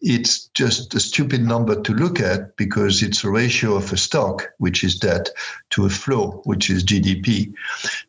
it's 0.00 0.46
just 0.48 0.94
a 0.94 1.00
stupid 1.00 1.42
number 1.42 1.80
to 1.80 1.92
look 1.92 2.20
at 2.20 2.56
because 2.56 3.02
it's 3.02 3.24
a 3.24 3.30
ratio 3.30 3.74
of 3.74 3.92
a 3.92 3.96
stock, 3.96 4.48
which 4.58 4.84
is 4.84 4.98
debt, 4.98 5.30
to 5.70 5.86
a 5.86 5.90
flow, 5.90 6.42
which 6.44 6.70
is 6.70 6.84
GDP. 6.84 7.52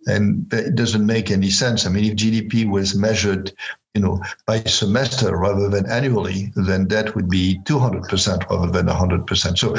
And 0.08 0.52
it 0.54 0.76
doesn't 0.76 1.06
make 1.06 1.32
any 1.32 1.50
sense. 1.50 1.86
I 1.86 1.90
mean, 1.90 2.06
if 2.06 2.16
GDP 2.16 2.70
was 2.70 2.96
measured 2.96 3.54
you 3.96 4.02
know, 4.02 4.22
by 4.46 4.60
semester 4.64 5.38
rather 5.38 5.70
than 5.70 5.90
annually, 5.90 6.52
then 6.56 6.90
that 6.90 7.16
would 7.16 7.30
be 7.30 7.60
200% 7.64 8.50
rather 8.50 8.72
than 8.72 8.88
100%. 8.88 9.58
So 9.58 9.76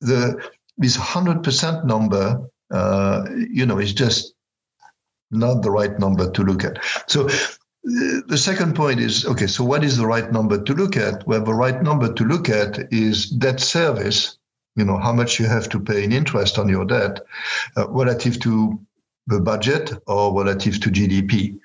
the 0.00 0.38
this 0.78 0.98
100% 0.98 1.86
number, 1.86 2.38
uh, 2.70 3.24
you 3.50 3.64
know, 3.64 3.78
is 3.78 3.94
just 3.94 4.34
not 5.30 5.62
the 5.62 5.70
right 5.70 5.98
number 5.98 6.30
to 6.30 6.42
look 6.42 6.64
at. 6.64 6.78
So 7.06 7.28
the 7.86 8.38
second 8.38 8.74
point 8.74 8.98
is 8.98 9.24
okay, 9.26 9.46
so 9.46 9.62
what 9.62 9.84
is 9.84 9.96
the 9.96 10.06
right 10.06 10.32
number 10.32 10.60
to 10.60 10.74
look 10.74 10.96
at? 10.96 11.26
Well, 11.26 11.44
the 11.44 11.54
right 11.54 11.80
number 11.82 12.12
to 12.12 12.24
look 12.24 12.48
at 12.48 12.92
is 12.92 13.30
debt 13.30 13.60
service, 13.60 14.38
you 14.74 14.84
know, 14.84 14.98
how 14.98 15.12
much 15.12 15.38
you 15.38 15.46
have 15.46 15.68
to 15.68 15.80
pay 15.80 16.02
in 16.02 16.12
interest 16.12 16.58
on 16.58 16.68
your 16.68 16.84
debt 16.84 17.20
uh, 17.76 17.88
relative 17.88 18.40
to 18.40 18.78
the 19.28 19.40
budget 19.40 19.92
or 20.06 20.36
relative 20.36 20.80
to 20.80 20.90
GDP. 20.90 21.58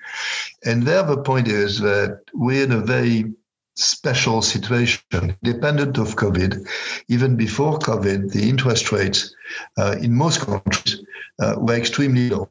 And 0.64 0.84
there 0.84 1.02
the 1.02 1.18
point 1.18 1.48
is 1.48 1.80
that 1.80 2.20
we're 2.34 2.64
in 2.64 2.72
a 2.72 2.80
very 2.80 3.32
special 3.74 4.42
situation, 4.42 5.36
dependent 5.42 5.98
of 5.98 6.14
COVID. 6.16 6.68
Even 7.08 7.36
before 7.36 7.78
COVID, 7.78 8.32
the 8.32 8.48
interest 8.48 8.92
rates 8.92 9.34
uh, 9.76 9.96
in 10.00 10.14
most 10.14 10.40
countries 10.40 11.02
uh, 11.40 11.56
were 11.58 11.74
extremely 11.74 12.30
low 12.30 12.48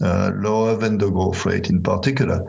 uh, 0.00 0.30
lower 0.36 0.76
than 0.76 0.98
the 0.98 1.10
growth 1.10 1.46
rate 1.46 1.70
in 1.70 1.82
particular. 1.82 2.44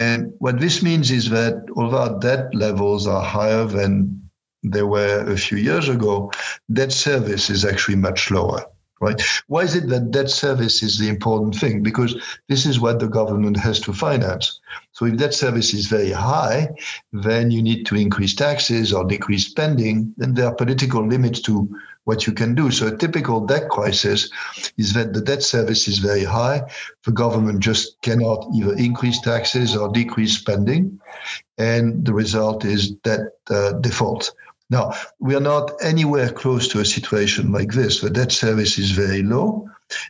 And 0.00 0.32
what 0.38 0.60
this 0.60 0.82
means 0.82 1.10
is 1.10 1.30
that 1.30 1.66
although 1.76 2.18
debt 2.18 2.54
levels 2.54 3.06
are 3.06 3.22
higher 3.22 3.64
than 3.64 4.30
they 4.62 4.82
were 4.82 5.24
a 5.30 5.36
few 5.36 5.58
years 5.58 5.88
ago, 5.88 6.32
debt 6.72 6.92
service 6.92 7.50
is 7.50 7.64
actually 7.64 7.96
much 7.96 8.30
lower. 8.30 8.64
Right? 8.98 9.20
Why 9.48 9.60
is 9.60 9.74
it 9.74 9.88
that 9.88 10.10
debt 10.10 10.30
service 10.30 10.82
is 10.82 10.98
the 10.98 11.10
important 11.10 11.54
thing? 11.54 11.82
Because 11.82 12.16
this 12.48 12.64
is 12.64 12.80
what 12.80 12.98
the 12.98 13.08
government 13.08 13.58
has 13.58 13.78
to 13.80 13.92
finance. 13.92 14.58
So 14.92 15.04
if 15.04 15.18
debt 15.18 15.34
service 15.34 15.74
is 15.74 15.86
very 15.86 16.12
high, 16.12 16.70
then 17.12 17.50
you 17.50 17.62
need 17.62 17.84
to 17.86 17.94
increase 17.94 18.34
taxes 18.34 18.94
or 18.94 19.04
decrease 19.04 19.46
spending. 19.46 20.14
Then 20.16 20.32
there 20.32 20.46
are 20.46 20.54
political 20.54 21.06
limits 21.06 21.42
to 21.42 21.68
what 22.06 22.26
you 22.26 22.32
can 22.32 22.54
do. 22.54 22.70
So 22.70 22.86
a 22.86 22.96
typical 22.96 23.44
debt 23.44 23.68
crisis 23.68 24.30
is 24.78 24.92
that 24.94 25.12
the 25.12 25.20
debt 25.20 25.42
service 25.42 25.88
is 25.88 25.98
very 25.98 26.24
high. 26.24 26.62
The 27.04 27.12
government 27.12 27.60
just 27.60 28.00
cannot 28.02 28.46
either 28.54 28.74
increase 28.76 29.20
taxes 29.20 29.76
or 29.76 29.92
decrease 29.92 30.38
spending. 30.38 31.00
And 31.58 32.04
the 32.06 32.14
result 32.14 32.64
is 32.64 32.92
debt 33.02 33.22
uh, 33.50 33.72
default. 33.72 34.32
Now, 34.70 34.92
we 35.18 35.34
are 35.34 35.40
not 35.40 35.72
anywhere 35.82 36.30
close 36.30 36.68
to 36.68 36.80
a 36.80 36.84
situation 36.84 37.52
like 37.52 37.72
this. 37.72 38.00
The 38.00 38.10
debt 38.10 38.32
service 38.32 38.78
is 38.78 38.92
very 38.92 39.22
low 39.22 39.68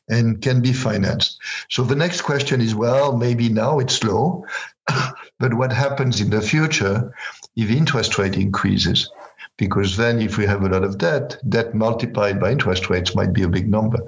and 0.08 0.40
can 0.42 0.60
be 0.60 0.72
financed. 0.72 1.38
So 1.70 1.82
the 1.82 1.96
next 1.96 2.22
question 2.22 2.60
is 2.60 2.74
well, 2.74 3.16
maybe 3.16 3.48
now 3.48 3.78
it's 3.78 4.04
low, 4.04 4.44
but 5.38 5.54
what 5.54 5.72
happens 5.72 6.20
in 6.20 6.30
the 6.30 6.42
future 6.42 7.12
if 7.56 7.70
interest 7.70 8.18
rate 8.18 8.36
increases? 8.36 9.10
Because 9.58 9.96
then 9.96 10.20
if 10.20 10.36
we 10.36 10.46
have 10.46 10.62
a 10.62 10.68
lot 10.68 10.84
of 10.84 10.98
debt, 10.98 11.38
debt 11.48 11.74
multiplied 11.74 12.40
by 12.40 12.52
interest 12.52 12.90
rates 12.90 13.14
might 13.14 13.32
be 13.32 13.42
a 13.42 13.48
big 13.48 13.68
number. 13.68 13.98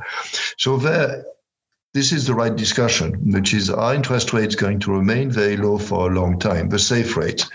So 0.59 0.77
there, 0.77 1.25
this 1.95 2.13
is 2.13 2.27
the 2.27 2.35
right 2.35 2.55
discussion, 2.55 3.33
which 3.33 3.55
is 3.55 3.71
are 3.71 3.95
interest 3.95 4.33
rates 4.33 4.55
going 4.55 4.79
to 4.81 4.93
remain 4.93 5.31
very 5.31 5.57
low 5.57 5.79
for 5.79 6.11
a 6.11 6.15
long 6.15 6.39
time, 6.39 6.69
the 6.69 6.79
safe 6.79 7.17
rates? 7.17 7.49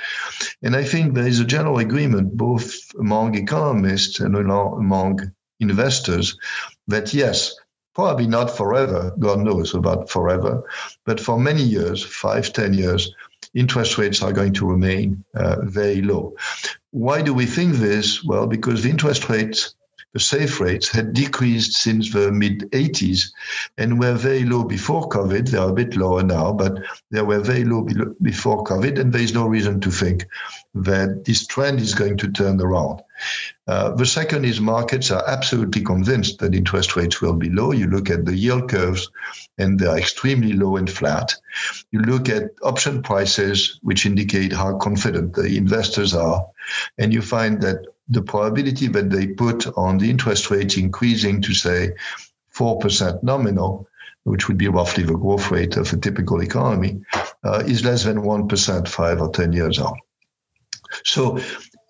And 0.63 0.75
I 0.75 0.83
think 0.83 1.13
there 1.13 1.27
is 1.27 1.39
a 1.39 1.45
general 1.45 1.77
agreement 1.77 2.35
both 2.35 2.73
among 2.99 3.35
economists 3.35 4.19
and 4.19 4.35
among 4.35 5.31
investors 5.59 6.37
that 6.87 7.13
yes, 7.13 7.55
probably 7.93 8.27
not 8.27 8.57
forever, 8.57 9.13
God 9.19 9.39
knows 9.39 9.75
about 9.75 10.09
forever, 10.09 10.63
but 11.05 11.19
for 11.19 11.39
many 11.39 11.61
years, 11.61 12.03
five, 12.03 12.51
ten 12.51 12.73
years, 12.73 13.13
interest 13.53 13.97
rates 13.97 14.21
are 14.21 14.33
going 14.33 14.53
to 14.53 14.69
remain 14.69 15.23
uh, 15.35 15.57
very 15.61 16.01
low. 16.01 16.35
Why 16.91 17.21
do 17.21 17.33
we 17.33 17.45
think 17.45 17.75
this? 17.75 18.23
Well, 18.23 18.47
because 18.47 18.83
the 18.83 18.89
interest 18.89 19.29
rates, 19.29 19.75
the 20.13 20.19
safe 20.19 20.59
rates, 20.59 20.89
had 20.89 21.13
decreased 21.13 21.73
since 21.73 22.11
the 22.11 22.31
mid 22.31 22.69
80s 22.71 23.31
and 23.77 23.99
were 23.99 24.13
very 24.13 24.43
low 24.45 24.63
before 24.63 25.09
COVID. 25.09 25.49
They 25.49 25.57
are 25.57 25.69
a 25.69 25.73
bit 25.73 25.95
lower 25.95 26.23
now, 26.23 26.53
but 26.53 26.77
they 27.11 27.21
were 27.21 27.39
very 27.39 27.63
low 27.63 27.87
before 28.21 28.63
COVID, 28.63 28.99
and 28.99 29.11
there 29.11 29.21
is 29.21 29.33
no 29.33 29.47
reason 29.47 29.79
to 29.81 29.91
think 29.91 30.25
that 30.75 31.25
this 31.25 31.45
trend 31.47 31.79
is 31.79 31.95
going 31.95 32.17
to 32.17 32.31
turn 32.31 32.61
around. 32.61 33.01
Uh, 33.67 33.91
the 33.91 34.05
second 34.05 34.45
is 34.45 34.59
markets 34.59 35.09
are 35.11 35.23
absolutely 35.27 35.81
convinced 35.81 36.39
that 36.39 36.55
interest 36.55 36.95
rates 36.95 37.21
will 37.21 37.33
be 37.33 37.49
low. 37.49 37.71
You 37.71 37.87
look 37.87 38.09
at 38.09 38.25
the 38.25 38.35
yield 38.35 38.69
curves, 38.69 39.09
and 39.57 39.79
they 39.79 39.85
are 39.85 39.97
extremely 39.97 40.53
low 40.53 40.77
and 40.77 40.89
flat. 40.89 41.33
You 41.91 42.01
look 42.01 42.27
at 42.29 42.51
option 42.63 43.01
prices, 43.01 43.79
which 43.83 44.05
indicate 44.05 44.51
how 44.51 44.77
confident 44.77 45.33
the 45.33 45.55
investors 45.57 46.13
are, 46.13 46.45
and 46.97 47.13
you 47.13 47.21
find 47.21 47.61
that 47.61 47.85
the 48.09 48.21
probability 48.21 48.87
that 48.87 49.09
they 49.09 49.27
put 49.27 49.65
on 49.77 49.97
the 49.97 50.09
interest 50.09 50.51
rate 50.51 50.77
increasing 50.77 51.41
to 51.41 51.53
say 51.53 51.91
4% 52.53 53.23
nominal, 53.23 53.87
which 54.23 54.47
would 54.47 54.57
be 54.57 54.67
roughly 54.67 55.03
the 55.03 55.13
growth 55.13 55.51
rate 55.51 55.77
of 55.77 55.91
a 55.91 55.97
typical 55.97 56.41
economy, 56.41 57.01
uh, 57.43 57.63
is 57.65 57.83
less 57.85 58.03
than 58.03 58.23
1% 58.23 58.87
five 58.87 59.21
or 59.21 59.29
10 59.29 59.53
years 59.53 59.79
out. 59.79 59.97
So 61.03 61.39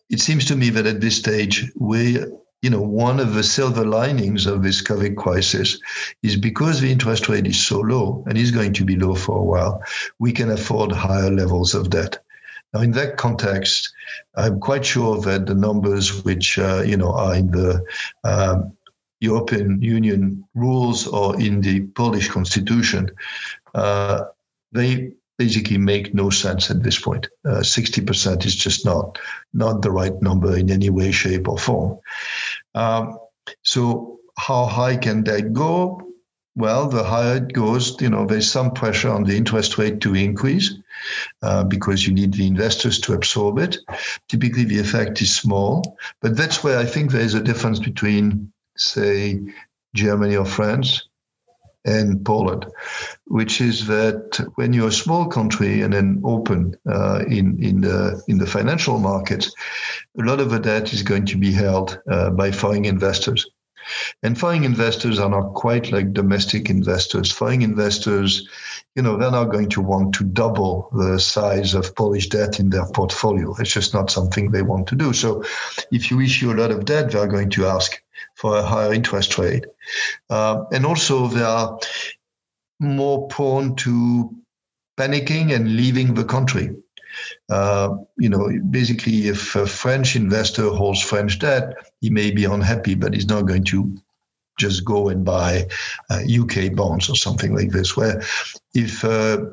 it 0.09 0.19
seems 0.19 0.45
to 0.45 0.55
me 0.55 0.69
that 0.69 0.85
at 0.85 1.01
this 1.01 1.17
stage, 1.17 1.71
we, 1.75 2.19
you 2.61 2.69
know, 2.69 2.81
one 2.81 3.19
of 3.19 3.33
the 3.33 3.43
silver 3.43 3.85
linings 3.85 4.45
of 4.45 4.63
this 4.63 4.81
COVID 4.81 5.15
crisis 5.15 5.79
is 6.21 6.35
because 6.35 6.79
the 6.79 6.91
interest 6.91 7.29
rate 7.29 7.47
is 7.47 7.65
so 7.65 7.79
low 7.79 8.23
and 8.27 8.37
is 8.37 8.51
going 8.51 8.73
to 8.73 8.85
be 8.85 8.95
low 8.95 9.15
for 9.15 9.37
a 9.37 9.43
while, 9.43 9.83
we 10.19 10.31
can 10.31 10.51
afford 10.51 10.91
higher 10.91 11.31
levels 11.31 11.73
of 11.73 11.89
debt. 11.89 12.19
Now, 12.73 12.81
in 12.81 12.91
that 12.91 13.17
context, 13.17 13.93
I'm 14.35 14.59
quite 14.59 14.85
sure 14.85 15.21
that 15.21 15.45
the 15.45 15.53
numbers 15.53 16.23
which 16.23 16.57
uh, 16.57 16.83
you 16.85 16.97
know 16.97 17.11
are 17.13 17.35
in 17.35 17.51
the 17.51 17.83
um, 18.23 18.75
European 19.19 19.81
Union 19.81 20.43
rules 20.55 21.07
or 21.07 21.39
in 21.39 21.61
the 21.61 21.81
Polish 21.95 22.29
constitution, 22.29 23.09
uh, 23.75 24.25
they 24.71 25.13
basically 25.37 25.77
make 25.77 26.13
no 26.13 26.29
sense 26.29 26.69
at 26.69 26.83
this 26.83 26.99
point. 26.99 27.27
Uh, 27.45 27.59
60% 27.59 28.45
is 28.45 28.55
just 28.55 28.85
not 28.85 29.17
not 29.53 29.81
the 29.81 29.91
right 29.91 30.21
number 30.21 30.55
in 30.57 30.69
any 30.69 30.89
way, 30.89 31.11
shape, 31.11 31.47
or 31.47 31.57
form. 31.57 31.99
Um, 32.75 33.17
so 33.63 34.19
how 34.37 34.65
high 34.65 34.97
can 34.97 35.23
that 35.25 35.53
go? 35.53 36.01
Well, 36.55 36.87
the 36.87 37.03
higher 37.03 37.37
it 37.37 37.53
goes, 37.53 37.99
you 37.99 38.09
know, 38.09 38.27
there's 38.27 38.49
some 38.49 38.71
pressure 38.71 39.09
on 39.09 39.23
the 39.23 39.35
interest 39.35 39.79
rate 39.79 40.01
to 40.01 40.13
increase 40.13 40.71
uh, 41.41 41.63
because 41.63 42.05
you 42.05 42.13
need 42.13 42.33
the 42.33 42.45
investors 42.45 42.99
to 43.01 43.13
absorb 43.13 43.57
it. 43.57 43.77
Typically, 44.27 44.63
the 44.63 44.79
effect 44.79 45.19
is 45.21 45.35
small, 45.35 45.97
but 46.21 46.37
that's 46.37 46.63
where 46.63 46.77
I 46.77 46.85
think 46.85 47.11
there 47.11 47.21
is 47.21 47.33
a 47.33 47.41
difference 47.41 47.79
between, 47.79 48.51
say, 48.77 49.41
Germany 49.95 50.35
or 50.35 50.45
France 50.45 51.07
and 51.85 52.23
Poland, 52.25 52.65
which 53.25 53.59
is 53.59 53.87
that 53.87 54.39
when 54.55 54.73
you're 54.73 54.87
a 54.87 54.91
small 54.91 55.27
country 55.27 55.81
and 55.81 55.93
then 55.93 56.21
open 56.23 56.75
uh, 56.89 57.23
in 57.27 57.61
in 57.61 57.81
the 57.81 58.21
in 58.27 58.37
the 58.37 58.47
financial 58.47 58.99
markets, 58.99 59.53
a 60.17 60.23
lot 60.23 60.39
of 60.39 60.49
the 60.49 60.59
debt 60.59 60.93
is 60.93 61.03
going 61.03 61.25
to 61.25 61.37
be 61.37 61.51
held 61.51 61.99
uh, 62.09 62.29
by 62.29 62.51
foreign 62.51 62.85
investors. 62.85 63.45
And 64.21 64.37
foreign 64.37 64.63
investors 64.63 65.19
are 65.19 65.29
not 65.29 65.53
quite 65.53 65.91
like 65.91 66.13
domestic 66.13 66.69
investors. 66.69 67.31
Foreign 67.31 67.61
investors, 67.61 68.47
you 68.95 69.01
know, 69.01 69.17
they're 69.17 69.31
not 69.31 69.51
going 69.51 69.69
to 69.69 69.81
want 69.81 70.13
to 70.15 70.23
double 70.23 70.89
the 70.93 71.19
size 71.19 71.73
of 71.73 71.95
Polish 71.95 72.29
debt 72.29 72.59
in 72.59 72.69
their 72.69 72.85
portfolio. 72.87 73.55
It's 73.59 73.73
just 73.73 73.93
not 73.93 74.11
something 74.11 74.51
they 74.51 74.61
want 74.61 74.87
to 74.87 74.95
do. 74.95 75.13
So 75.13 75.43
if 75.91 76.11
you 76.11 76.21
issue 76.21 76.51
a 76.51 76.59
lot 76.59 76.71
of 76.71 76.85
debt, 76.85 77.11
they're 77.11 77.27
going 77.27 77.49
to 77.51 77.65
ask 77.65 78.01
for 78.35 78.57
a 78.57 78.63
higher 78.63 78.93
interest 78.93 79.37
rate. 79.37 79.65
Uh, 80.29 80.63
and 80.71 80.85
also, 80.85 81.27
they 81.27 81.43
are 81.43 81.79
more 82.79 83.27
prone 83.27 83.75
to 83.77 84.35
panicking 84.97 85.55
and 85.55 85.75
leaving 85.75 86.13
the 86.13 86.23
country. 86.23 86.75
Uh, 87.49 87.95
you 88.17 88.29
know, 88.29 88.49
basically, 88.69 89.27
if 89.27 89.55
a 89.55 89.65
French 89.65 90.15
investor 90.15 90.69
holds 90.69 91.01
French 91.01 91.39
debt, 91.39 91.73
he 92.01 92.09
may 92.09 92.31
be 92.31 92.45
unhappy, 92.45 92.95
but 92.95 93.13
he's 93.13 93.27
not 93.27 93.47
going 93.47 93.63
to 93.65 93.95
just 94.59 94.85
go 94.85 95.09
and 95.09 95.25
buy 95.25 95.67
uh, 96.09 96.21
UK 96.29 96.75
bonds 96.75 97.09
or 97.09 97.15
something 97.15 97.55
like 97.55 97.69
this. 97.69 97.97
Where 97.97 98.21
if 98.73 99.03
uh, 99.03 99.45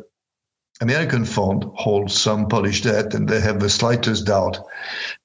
American 0.80 1.24
fund 1.24 1.64
holds 1.74 2.18
some 2.18 2.48
Polish 2.48 2.82
debt 2.82 3.14
and 3.14 3.28
they 3.28 3.40
have 3.40 3.60
the 3.60 3.70
slightest 3.70 4.26
doubt 4.26 4.58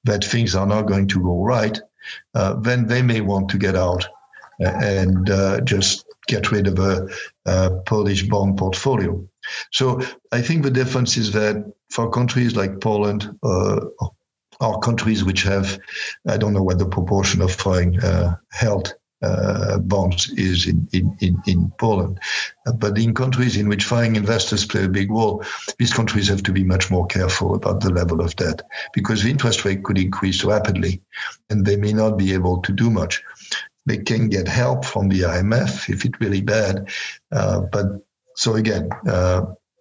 that 0.04 0.24
things 0.24 0.54
are 0.54 0.66
not 0.66 0.82
going 0.82 1.08
to 1.08 1.22
go 1.22 1.42
right, 1.42 1.78
uh, 2.34 2.54
then 2.54 2.86
they 2.86 3.02
may 3.02 3.20
want 3.20 3.48
to 3.50 3.58
get 3.58 3.74
out 3.74 4.06
and 4.60 5.28
uh, 5.30 5.60
just 5.60 6.06
get 6.26 6.50
rid 6.50 6.66
of 6.66 6.78
a, 6.78 7.08
Polish 7.86 8.24
bond 8.24 8.58
portfolio. 8.58 9.24
So 9.70 10.02
I 10.32 10.42
think 10.42 10.64
the 10.64 10.70
difference 10.70 11.16
is 11.16 11.30
that 11.32 11.72
for 11.90 12.10
countries 12.10 12.56
like 12.56 12.80
Poland, 12.80 13.36
uh, 13.42 13.80
or 14.60 14.80
countries 14.80 15.24
which 15.24 15.42
have, 15.42 15.78
I 16.26 16.36
don't 16.36 16.52
know 16.52 16.62
what 16.62 16.78
the 16.78 16.86
proportion 16.86 17.42
of 17.42 17.52
foreign 17.52 18.00
uh, 18.00 18.36
held 18.50 18.94
uh, 19.22 19.78
bonds 19.78 20.30
is 20.32 20.66
in, 20.66 20.86
in, 20.92 21.16
in, 21.20 21.42
in 21.46 21.72
Poland. 21.78 22.20
Uh, 22.66 22.72
but 22.72 22.98
in 22.98 23.14
countries 23.14 23.56
in 23.56 23.68
which 23.68 23.84
foreign 23.84 24.16
investors 24.16 24.66
play 24.66 24.84
a 24.84 24.88
big 24.88 25.10
role, 25.10 25.42
these 25.78 25.92
countries 25.92 26.28
have 26.28 26.42
to 26.42 26.52
be 26.52 26.64
much 26.64 26.90
more 26.90 27.06
careful 27.06 27.54
about 27.54 27.80
the 27.80 27.90
level 27.90 28.20
of 28.20 28.36
debt 28.36 28.62
because 28.92 29.22
the 29.22 29.30
interest 29.30 29.64
rate 29.64 29.82
could 29.84 29.98
increase 29.98 30.44
rapidly 30.44 31.02
and 31.50 31.64
they 31.64 31.76
may 31.76 31.92
not 31.92 32.18
be 32.18 32.32
able 32.32 32.60
to 32.62 32.72
do 32.72 32.90
much. 32.90 33.22
They 33.86 33.98
can 33.98 34.28
get 34.28 34.48
help 34.48 34.84
from 34.84 35.08
the 35.08 35.22
IMF 35.22 35.88
if 35.88 36.04
it's 36.04 36.20
really 36.20 36.42
bad. 36.42 36.88
Uh, 37.32 37.60
but 37.60 37.86
so 38.36 38.54
again, 38.54 38.90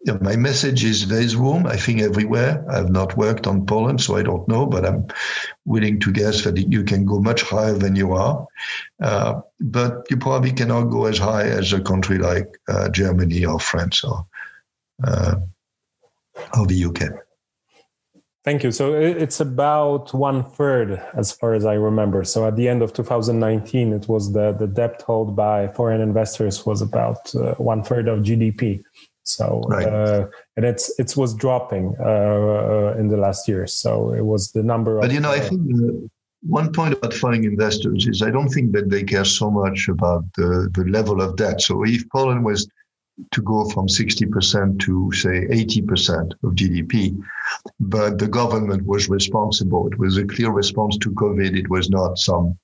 uh, 0.08 0.14
yeah, 0.14 0.18
my 0.22 0.36
message 0.36 0.84
is 0.84 1.08
there 1.08 1.22
is 1.22 1.36
room, 1.36 1.66
I 1.66 1.78
think, 1.78 2.02
everywhere. 2.02 2.64
I've 2.70 2.90
not 2.90 3.18
worked 3.18 3.48
on 3.48 3.66
Poland, 3.66 4.02
so 4.02 4.16
I 4.16 4.24
don't 4.24 4.48
know, 4.48 4.66
but 4.66 4.86
I'm 4.86 5.08
willing 5.66 6.00
to 6.02 6.12
guess 6.12 6.44
that 6.44 6.58
you 6.58 6.84
can 6.84 7.06
go 7.06 7.20
much 7.20 7.42
higher 7.42 7.74
than 7.74 7.96
you 7.96 8.14
are. 8.14 8.48
Uh, 9.02 9.42
but 9.60 10.06
you 10.10 10.18
probably 10.18 10.52
cannot 10.52 10.86
go 10.86 11.06
as 11.06 11.18
high 11.18 11.44
as 11.44 11.74
a 11.74 11.82
country 11.82 12.18
like 12.18 12.48
uh, 12.68 12.90
Germany 12.90 13.46
or 13.46 13.60
France 13.60 14.04
or, 14.04 14.26
uh, 15.04 15.36
or 16.58 16.68
the 16.68 16.86
UK. 16.86 17.26
Thank 18.46 18.64
you. 18.64 18.72
So 18.72 18.94
it's 18.94 19.40
about 19.40 20.14
one 20.14 20.44
third, 20.44 21.02
as 21.16 21.32
far 21.32 21.56
as 21.56 21.66
I 21.66 21.74
remember. 21.74 22.24
So 22.24 22.46
at 22.46 22.56
the 22.56 22.70
end 22.70 22.84
of 22.84 22.94
2019, 22.94 23.92
it 23.92 24.08
was 24.08 24.34
the, 24.34 24.52
the 24.52 24.68
debt 24.68 25.04
held 25.08 25.36
by 25.36 25.68
foreign 25.70 26.00
investors 26.00 26.64
was 26.64 26.84
about 26.84 27.34
uh, 27.34 27.56
one 27.56 27.84
third 27.84 28.08
of 28.08 28.20
GDP. 28.20 28.84
So 29.26 29.62
right. 29.68 29.88
uh, 29.88 30.28
and 30.56 30.66
it's 30.66 30.98
it 31.00 31.18
was 31.18 31.34
dropping 31.34 31.96
uh, 32.00 32.96
in 33.00 33.08
the 33.10 33.18
last 33.18 33.48
year. 33.48 33.66
So 33.68 34.14
it 34.14 34.24
was 34.24 34.52
the 34.52 34.64
number. 34.64 34.98
Of 34.98 35.02
but 35.02 35.10
of, 35.10 35.14
you 35.14 35.20
know, 35.20 35.32
I 35.32 35.40
think 35.40 35.62
one 36.48 36.72
point 36.72 36.94
about 36.94 37.14
foreign 37.14 37.44
investors 37.44 38.08
is 38.08 38.22
I 38.22 38.30
don't 38.30 38.50
think 38.50 38.72
that 38.74 38.90
they 38.90 39.04
care 39.04 39.26
so 39.26 39.50
much 39.50 39.88
about 39.90 40.24
the, 40.38 40.70
the 40.74 40.86
level 40.86 41.22
of 41.22 41.38
debt. 41.38 41.62
So 41.62 41.84
if 41.86 42.08
Poland 42.10 42.46
was 42.46 42.68
to 43.32 43.42
go 43.42 43.68
from 43.70 43.88
60% 43.88 44.80
to 44.80 45.12
say 45.14 45.48
80% 45.48 46.34
of 46.44 46.54
GDP, 46.54 47.18
but 47.80 48.20
the 48.20 48.28
government 48.28 48.86
was 48.86 49.10
responsible. 49.10 49.88
It 49.88 49.98
was 49.98 50.18
a 50.18 50.26
clear 50.26 50.52
response 50.52 50.98
to 51.00 51.12
COVID. 51.12 51.58
It 51.58 51.70
was 51.70 51.90
not 51.90 52.20
some 52.20 52.58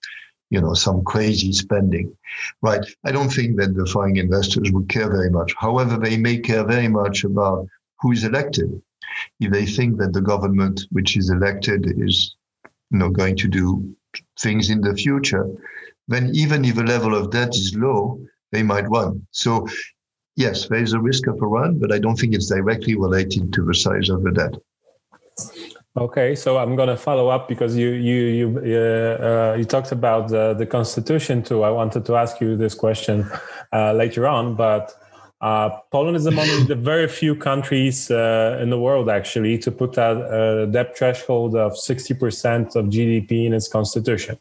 you 0.51 0.59
know, 0.61 0.73
some 0.73 1.03
crazy 1.03 1.51
spending, 1.53 2.15
right? 2.61 2.85
I 3.05 3.11
don't 3.11 3.29
think 3.29 3.57
that 3.57 3.73
the 3.73 3.85
foreign 3.85 4.17
investors 4.17 4.69
would 4.71 4.89
care 4.89 5.09
very 5.09 5.31
much. 5.31 5.53
However, 5.57 5.97
they 5.97 6.17
may 6.17 6.37
care 6.37 6.65
very 6.65 6.89
much 6.89 7.23
about 7.23 7.67
who 8.01 8.11
is 8.11 8.25
elected. 8.25 8.69
If 9.39 9.51
they 9.51 9.65
think 9.65 9.97
that 9.97 10.13
the 10.13 10.21
government 10.21 10.81
which 10.91 11.17
is 11.17 11.29
elected 11.29 11.85
is, 11.97 12.35
you 12.91 12.99
know, 12.99 13.09
going 13.09 13.37
to 13.37 13.47
do 13.47 13.95
things 14.39 14.69
in 14.69 14.81
the 14.81 14.93
future, 14.93 15.47
then 16.09 16.31
even 16.33 16.65
if 16.65 16.75
the 16.75 16.83
level 16.83 17.15
of 17.15 17.31
debt 17.31 17.55
is 17.55 17.73
low, 17.75 18.19
they 18.51 18.61
might 18.61 18.89
run. 18.89 19.25
So, 19.31 19.65
yes, 20.35 20.67
there 20.67 20.83
is 20.83 20.91
a 20.91 20.99
risk 20.99 21.27
of 21.27 21.41
a 21.41 21.47
run, 21.47 21.79
but 21.79 21.93
I 21.93 21.99
don't 21.99 22.17
think 22.17 22.33
it's 22.33 22.49
directly 22.49 22.95
related 22.95 23.53
to 23.53 23.63
the 23.63 23.73
size 23.73 24.09
of 24.09 24.23
the 24.23 24.31
debt. 24.31 24.55
Okay, 25.97 26.35
so 26.35 26.57
I'm 26.57 26.77
going 26.77 26.87
to 26.87 26.95
follow 26.95 27.27
up 27.27 27.49
because 27.49 27.75
you 27.75 27.89
you 27.89 28.15
you 28.39 28.47
uh, 28.59 29.51
uh, 29.51 29.55
you 29.57 29.65
talked 29.65 29.91
about 29.91 30.29
the, 30.29 30.53
the 30.53 30.65
constitution 30.65 31.43
too. 31.43 31.63
I 31.63 31.69
wanted 31.69 32.05
to 32.05 32.15
ask 32.15 32.39
you 32.39 32.55
this 32.55 32.73
question 32.73 33.29
uh, 33.73 33.91
later 33.91 34.25
on, 34.25 34.55
but 34.55 34.93
uh, 35.41 35.69
Poland 35.91 36.15
is 36.15 36.25
among 36.25 36.47
the 36.67 36.75
very 36.75 37.09
few 37.09 37.35
countries 37.35 38.09
uh, 38.09 38.57
in 38.61 38.69
the 38.69 38.79
world 38.79 39.09
actually 39.09 39.57
to 39.57 39.69
put 39.69 39.97
a, 39.97 40.63
a 40.63 40.67
debt 40.67 40.97
threshold 40.97 41.55
of 41.57 41.73
60% 41.73 42.75
of 42.77 42.85
GDP 42.85 43.45
in 43.45 43.53
its 43.53 43.67
constitution. 43.67 44.37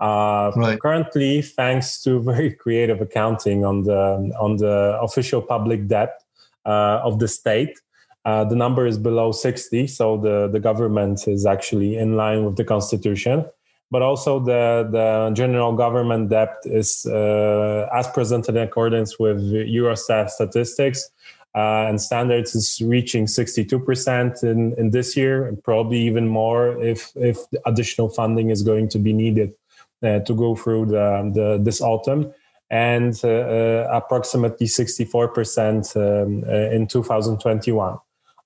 Uh, 0.00 0.52
right. 0.54 0.78
Currently, 0.78 1.40
thanks 1.40 2.02
to 2.02 2.20
very 2.30 2.52
creative 2.52 3.00
accounting 3.00 3.64
on 3.64 3.84
the 3.84 4.34
on 4.38 4.56
the 4.58 4.98
official 5.00 5.40
public 5.40 5.86
debt 5.86 6.22
of 6.66 7.20
the 7.20 7.28
state, 7.28 7.80
uh, 8.24 8.44
the 8.44 8.56
number 8.56 8.86
is 8.86 8.98
below 8.98 9.32
60, 9.32 9.86
so 9.86 10.16
the, 10.16 10.48
the 10.48 10.60
government 10.60 11.28
is 11.28 11.44
actually 11.44 11.96
in 11.96 12.16
line 12.16 12.44
with 12.44 12.56
the 12.56 12.64
constitution. 12.64 13.44
But 13.90 14.02
also, 14.02 14.40
the, 14.40 14.88
the 14.90 15.30
general 15.34 15.74
government 15.74 16.30
debt 16.30 16.56
is, 16.64 17.06
uh, 17.06 17.88
as 17.92 18.08
presented 18.08 18.56
in 18.56 18.62
accordance 18.62 19.18
with 19.18 19.38
Eurostat 19.40 20.30
statistics 20.30 21.10
uh, 21.54 21.86
and 21.88 22.00
standards, 22.00 22.54
is 22.54 22.80
reaching 22.82 23.26
62% 23.26 24.42
in, 24.42 24.74
in 24.78 24.90
this 24.90 25.16
year, 25.16 25.46
and 25.46 25.62
probably 25.62 25.98
even 25.98 26.26
more 26.26 26.82
if, 26.82 27.12
if 27.14 27.38
additional 27.66 28.08
funding 28.08 28.50
is 28.50 28.62
going 28.62 28.88
to 28.88 28.98
be 28.98 29.12
needed 29.12 29.54
uh, 30.02 30.20
to 30.20 30.34
go 30.34 30.56
through 30.56 30.86
the, 30.86 31.30
the, 31.34 31.60
this 31.62 31.80
autumn 31.80 32.32
and 32.70 33.20
uh, 33.22 33.28
uh, 33.28 33.88
approximately 33.92 34.66
64% 34.66 35.96
um, 35.96 36.44
uh, 36.48 36.74
in 36.74 36.86
2021. 36.86 37.98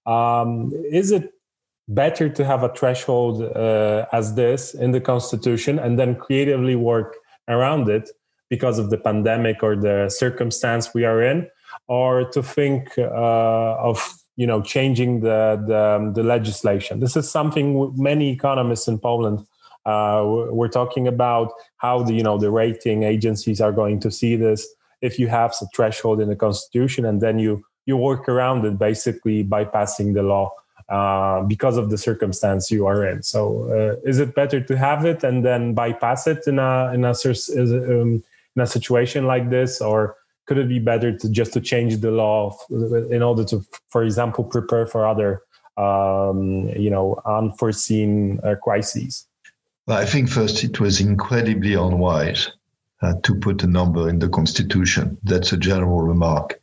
Um, 0.09 0.73
is 0.91 1.13
it 1.13 1.35
better 1.87 2.29
to 2.29 2.45
have 2.45 2.63
a 2.63 2.69
threshold 2.75 3.43
uh, 3.43 4.07
as 4.13 4.35
this 4.35 4.75
in 4.75 4.93
the 4.93 5.01
constitution 5.01 5.79
and 5.79 5.99
then 5.99 6.15
creatively 6.17 6.77
work 6.77 7.17
around 7.49 7.89
it 7.89 8.11
because 8.49 8.79
of 8.79 8.91
the 8.91 8.97
pandemic 8.97 9.63
or 9.63 9.77
the 9.77 10.09
circumstance 10.09 10.95
we 10.95 11.05
are 11.05 11.23
in, 11.23 11.47
or 11.87 12.31
to 12.31 12.43
think 12.43 12.97
uh, 12.99 13.77
of 13.77 14.15
you 14.37 14.47
know 14.47 14.63
changing 14.63 15.21
the, 15.21 15.63
the, 15.67 16.13
the 16.15 16.23
legislation? 16.23 17.01
This 17.01 17.17
is 17.17 17.31
something 17.31 17.93
many 17.97 18.31
economists 18.31 18.89
in 18.89 18.99
Poland. 18.99 19.47
Uh, 19.85 20.47
we're 20.51 20.69
talking 20.69 21.07
about 21.07 21.53
how 21.77 22.03
the 22.03 22.15
you 22.15 22.23
know 22.23 22.39
the 22.39 22.51
rating 22.51 23.03
agencies 23.03 23.61
are 23.61 23.73
going 23.73 24.01
to 24.01 24.11
see 24.11 24.37
this 24.37 24.67
if 25.01 25.19
you 25.19 25.29
have 25.29 25.55
a 25.63 25.67
threshold 25.75 26.21
in 26.21 26.29
the 26.29 26.37
constitution 26.37 27.05
and 27.05 27.21
then 27.21 27.39
you 27.39 27.65
you 27.89 27.97
work 27.97 28.29
around 28.29 28.67
it 28.67 28.79
basically 28.79 29.43
bypassing 29.43 30.13
the 30.13 30.23
law 30.23 30.53
uh, 30.91 31.43
because 31.43 31.79
of 31.79 31.89
the 31.89 31.97
circumstance 31.99 32.71
you 32.71 32.87
are 32.87 33.07
in. 33.07 33.23
So, 33.23 33.41
uh, 33.71 34.09
is 34.09 34.19
it 34.19 34.35
better 34.35 34.61
to 34.61 34.77
have 34.77 35.07
it 35.07 35.25
and 35.25 35.45
then 35.45 35.73
bypass 35.73 36.27
it 36.27 36.47
in 36.47 36.59
a 36.59 36.93
in 36.93 37.05
a 37.05 37.13
um, 37.13 38.23
in 38.55 38.63
a 38.63 38.67
situation 38.67 39.27
like 39.27 39.49
this, 39.49 39.81
or 39.81 40.17
could 40.47 40.59
it 40.59 40.69
be 40.69 40.79
better 40.79 41.17
to 41.17 41.29
just 41.31 41.53
to 41.55 41.61
change 41.61 41.99
the 41.99 42.11
law 42.11 42.57
in 42.71 43.23
order 43.23 43.45
to, 43.45 43.65
for 43.89 44.03
example, 44.03 44.45
prepare 44.45 44.87
for 44.87 45.07
other, 45.07 45.43
um, 45.77 46.69
you 46.77 46.91
know, 46.91 47.21
unforeseen 47.25 48.41
uh, 48.45 48.55
crises? 48.63 49.27
I 49.89 50.05
think 50.05 50.29
first 50.29 50.63
it 50.65 50.81
was 50.81 51.01
incredibly 51.01 51.73
unwise 51.73 52.51
uh, 53.03 53.15
to 53.23 53.35
put 53.35 53.63
a 53.63 53.67
number 53.67 54.09
in 54.09 54.19
the 54.19 54.29
constitution. 54.29 55.17
That's 55.23 55.53
a 55.53 55.57
general 55.57 56.03
remark. 56.03 56.61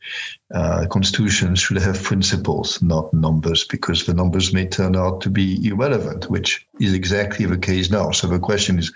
Uh, 0.53 0.85
constitution 0.87 1.55
should 1.55 1.77
have 1.77 2.01
principles, 2.03 2.81
not 2.81 3.13
numbers, 3.13 3.65
because 3.65 4.05
the 4.05 4.13
numbers 4.13 4.53
may 4.53 4.67
turn 4.67 4.95
out 4.95 5.21
to 5.21 5.29
be 5.29 5.65
irrelevant, 5.67 6.29
which 6.29 6.67
is 6.79 6.93
exactly 6.93 7.45
the 7.45 7.57
case 7.57 7.89
now. 7.89 8.11
So 8.11 8.27
the 8.27 8.39
question 8.39 8.79
is, 8.79 8.93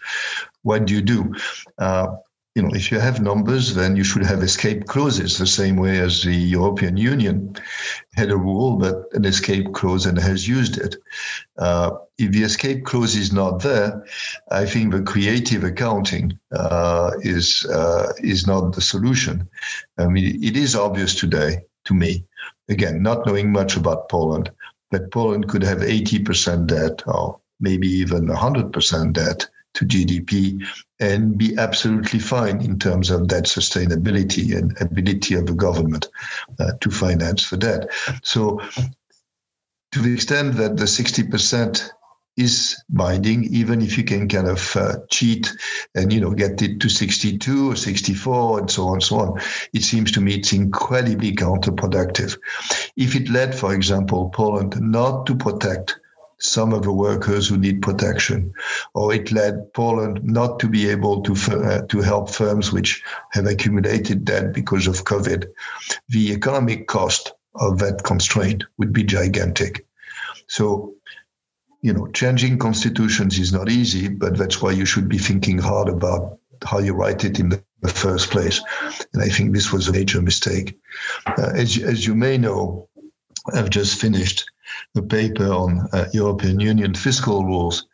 what 0.63 0.86
do 0.86 0.93
you 0.93 1.02
do? 1.02 1.34
Uh, 1.78 2.08
you 2.60 2.67
know, 2.67 2.76
if 2.76 2.91
you 2.91 3.00
have 3.00 3.22
numbers, 3.22 3.74
then 3.74 3.95
you 3.95 4.04
should 4.04 4.26
have 4.26 4.43
escape 4.43 4.86
clauses, 4.86 5.38
the 5.38 5.48
same 5.48 5.78
way 5.78 6.00
as 6.00 6.24
the 6.24 6.36
European 6.36 6.98
Union 6.98 7.56
had 8.15 8.32
a 8.32 8.36
rule, 8.36 8.76
but 8.76 9.06
an 9.13 9.24
escape 9.24 9.72
clause 9.72 10.06
and 10.06 10.19
has 10.19 10.45
used 10.45 10.78
it. 10.78 10.98
Uh, 11.58 11.91
if 12.17 12.32
the 12.34 12.43
escape 12.43 12.84
clause 12.84 13.15
is 13.15 13.32
not 13.32 13.63
there, 13.63 14.04
I 14.52 14.65
think 14.65 14.91
the 14.91 15.02
creative 15.02 15.63
accounting 15.63 16.38
uh, 16.52 17.12
is 17.22 17.65
uh, 17.67 18.12
is 18.17 18.45
not 18.45 18.74
the 18.76 18.82
solution. 18.82 19.48
I 19.98 20.08
mean, 20.08 20.43
it 20.43 20.58
is 20.58 20.76
obvious 20.76 21.15
today 21.15 21.62
to 21.86 21.93
me, 21.93 22.26
again, 22.67 23.02
not 23.02 23.26
knowing 23.26 23.54
much 23.54 23.78
about 23.78 24.10
Poland, 24.10 24.52
that 24.91 25.12
Poland 25.12 25.48
could 25.48 25.63
have 25.63 25.78
80% 25.78 26.67
debt 26.67 27.04
or 27.08 27.39
maybe 27.62 27.88
even 27.88 28.28
100% 28.28 29.13
debt 29.13 29.48
to 29.76 29.86
GDP 29.86 30.62
and 31.00 31.38
be 31.38 31.58
absolutely 31.58 32.20
fine 32.20 32.62
in 32.62 32.78
terms 32.78 33.10
of 33.10 33.28
that 33.30 33.46
sustainability 33.46 34.58
and 34.58 34.80
ability 34.82 35.34
of 35.36 35.46
the 35.46 35.54
government 35.54 36.08
uh, 36.60 36.72
to 36.82 36.92
finance 36.92 37.50
the 37.50 37.58
debt. 37.58 37.90
So, 38.24 38.60
to 39.92 40.00
the 40.00 40.14
extent 40.14 40.56
that 40.56 40.78
the 40.78 40.86
60% 40.86 41.90
is 42.40 42.82
binding, 42.90 43.44
even 43.54 43.82
if 43.82 43.98
you 43.98 44.04
can 44.04 44.28
kind 44.30 44.48
of 44.48 44.76
uh, 44.78 44.96
cheat 45.10 45.52
and 45.94 46.14
you 46.14 46.22
know 46.22 46.32
get 46.32 46.62
it 46.62 46.80
to 46.80 46.88
62 46.88 47.72
or 47.72 47.76
64 47.76 48.60
and 48.60 48.72
so 48.72 48.88
on 48.88 48.94
and 48.94 49.04
so 49.04 49.20
on. 49.20 49.42
It 49.74 49.84
seems 49.84 50.12
to 50.14 50.22
me 50.22 50.36
it's 50.36 50.54
incredibly 50.54 51.34
counterproductive. 51.36 52.38
If 52.96 53.16
it 53.16 53.30
led, 53.30 53.54
for 53.54 53.74
example, 53.74 54.30
Poland 54.30 54.80
not 54.80 55.26
to 55.26 55.36
protect 55.36 56.00
some 56.39 56.73
of 56.73 56.84
the 56.84 56.91
workers 56.91 57.47
who 57.47 57.58
need 57.58 57.82
protection, 57.82 58.54
or 58.93 59.13
it 59.13 59.32
led 59.32 59.73
Poland 59.73 60.23
not 60.23 60.60
to 60.60 60.67
be 60.67 60.89
able 60.89 61.21
to 61.21 61.34
uh, 61.52 61.82
to 61.88 62.02
help 62.02 62.30
firms 62.30 62.71
which 62.71 63.04
have 63.32 63.45
accumulated 63.45 64.25
debt 64.25 64.54
because 64.54 64.88
of 64.88 65.04
COVID. 65.04 65.45
The 66.10 66.32
economic 66.32 66.88
cost 66.88 67.34
of 67.56 67.80
that 67.80 68.04
constraint 68.04 68.63
would 68.78 68.93
be 68.93 69.04
gigantic. 69.04 69.86
So, 70.47 70.93
you 71.82 71.93
know, 71.93 72.08
changing 72.08 72.58
constitutions 72.58 73.38
is 73.39 73.52
not 73.52 73.69
easy, 73.69 74.08
but 74.08 74.38
that's 74.38 74.62
why 74.62 74.71
you 74.71 74.86
should 74.86 75.10
be 75.10 75.17
thinking 75.17 75.58
hard 75.58 75.89
about 75.89 76.39
how 76.65 76.80
you 76.80 76.93
write 76.93 77.23
it 77.23 77.39
in 77.39 77.49
the 77.49 77.88
first 77.88 78.32
place. 78.32 78.62
And 79.13 79.23
I 79.23 79.30
think 79.30 79.54
this 79.54 79.71
was 79.71 79.88
a 79.88 79.93
major 79.93 80.21
mistake. 80.21 80.78
Uh, 81.25 81.52
as, 81.56 81.78
as 81.78 82.06
you 82.06 82.15
may 82.15 82.38
know, 82.38 82.88
I've 83.54 83.69
just 83.69 83.99
finished 83.99 84.45
a 84.95 85.01
paper 85.01 85.51
on 85.51 85.88
uh, 85.93 86.05
European 86.13 86.60
Union 86.60 86.93
fiscal 86.93 87.45
rules, 87.45 87.88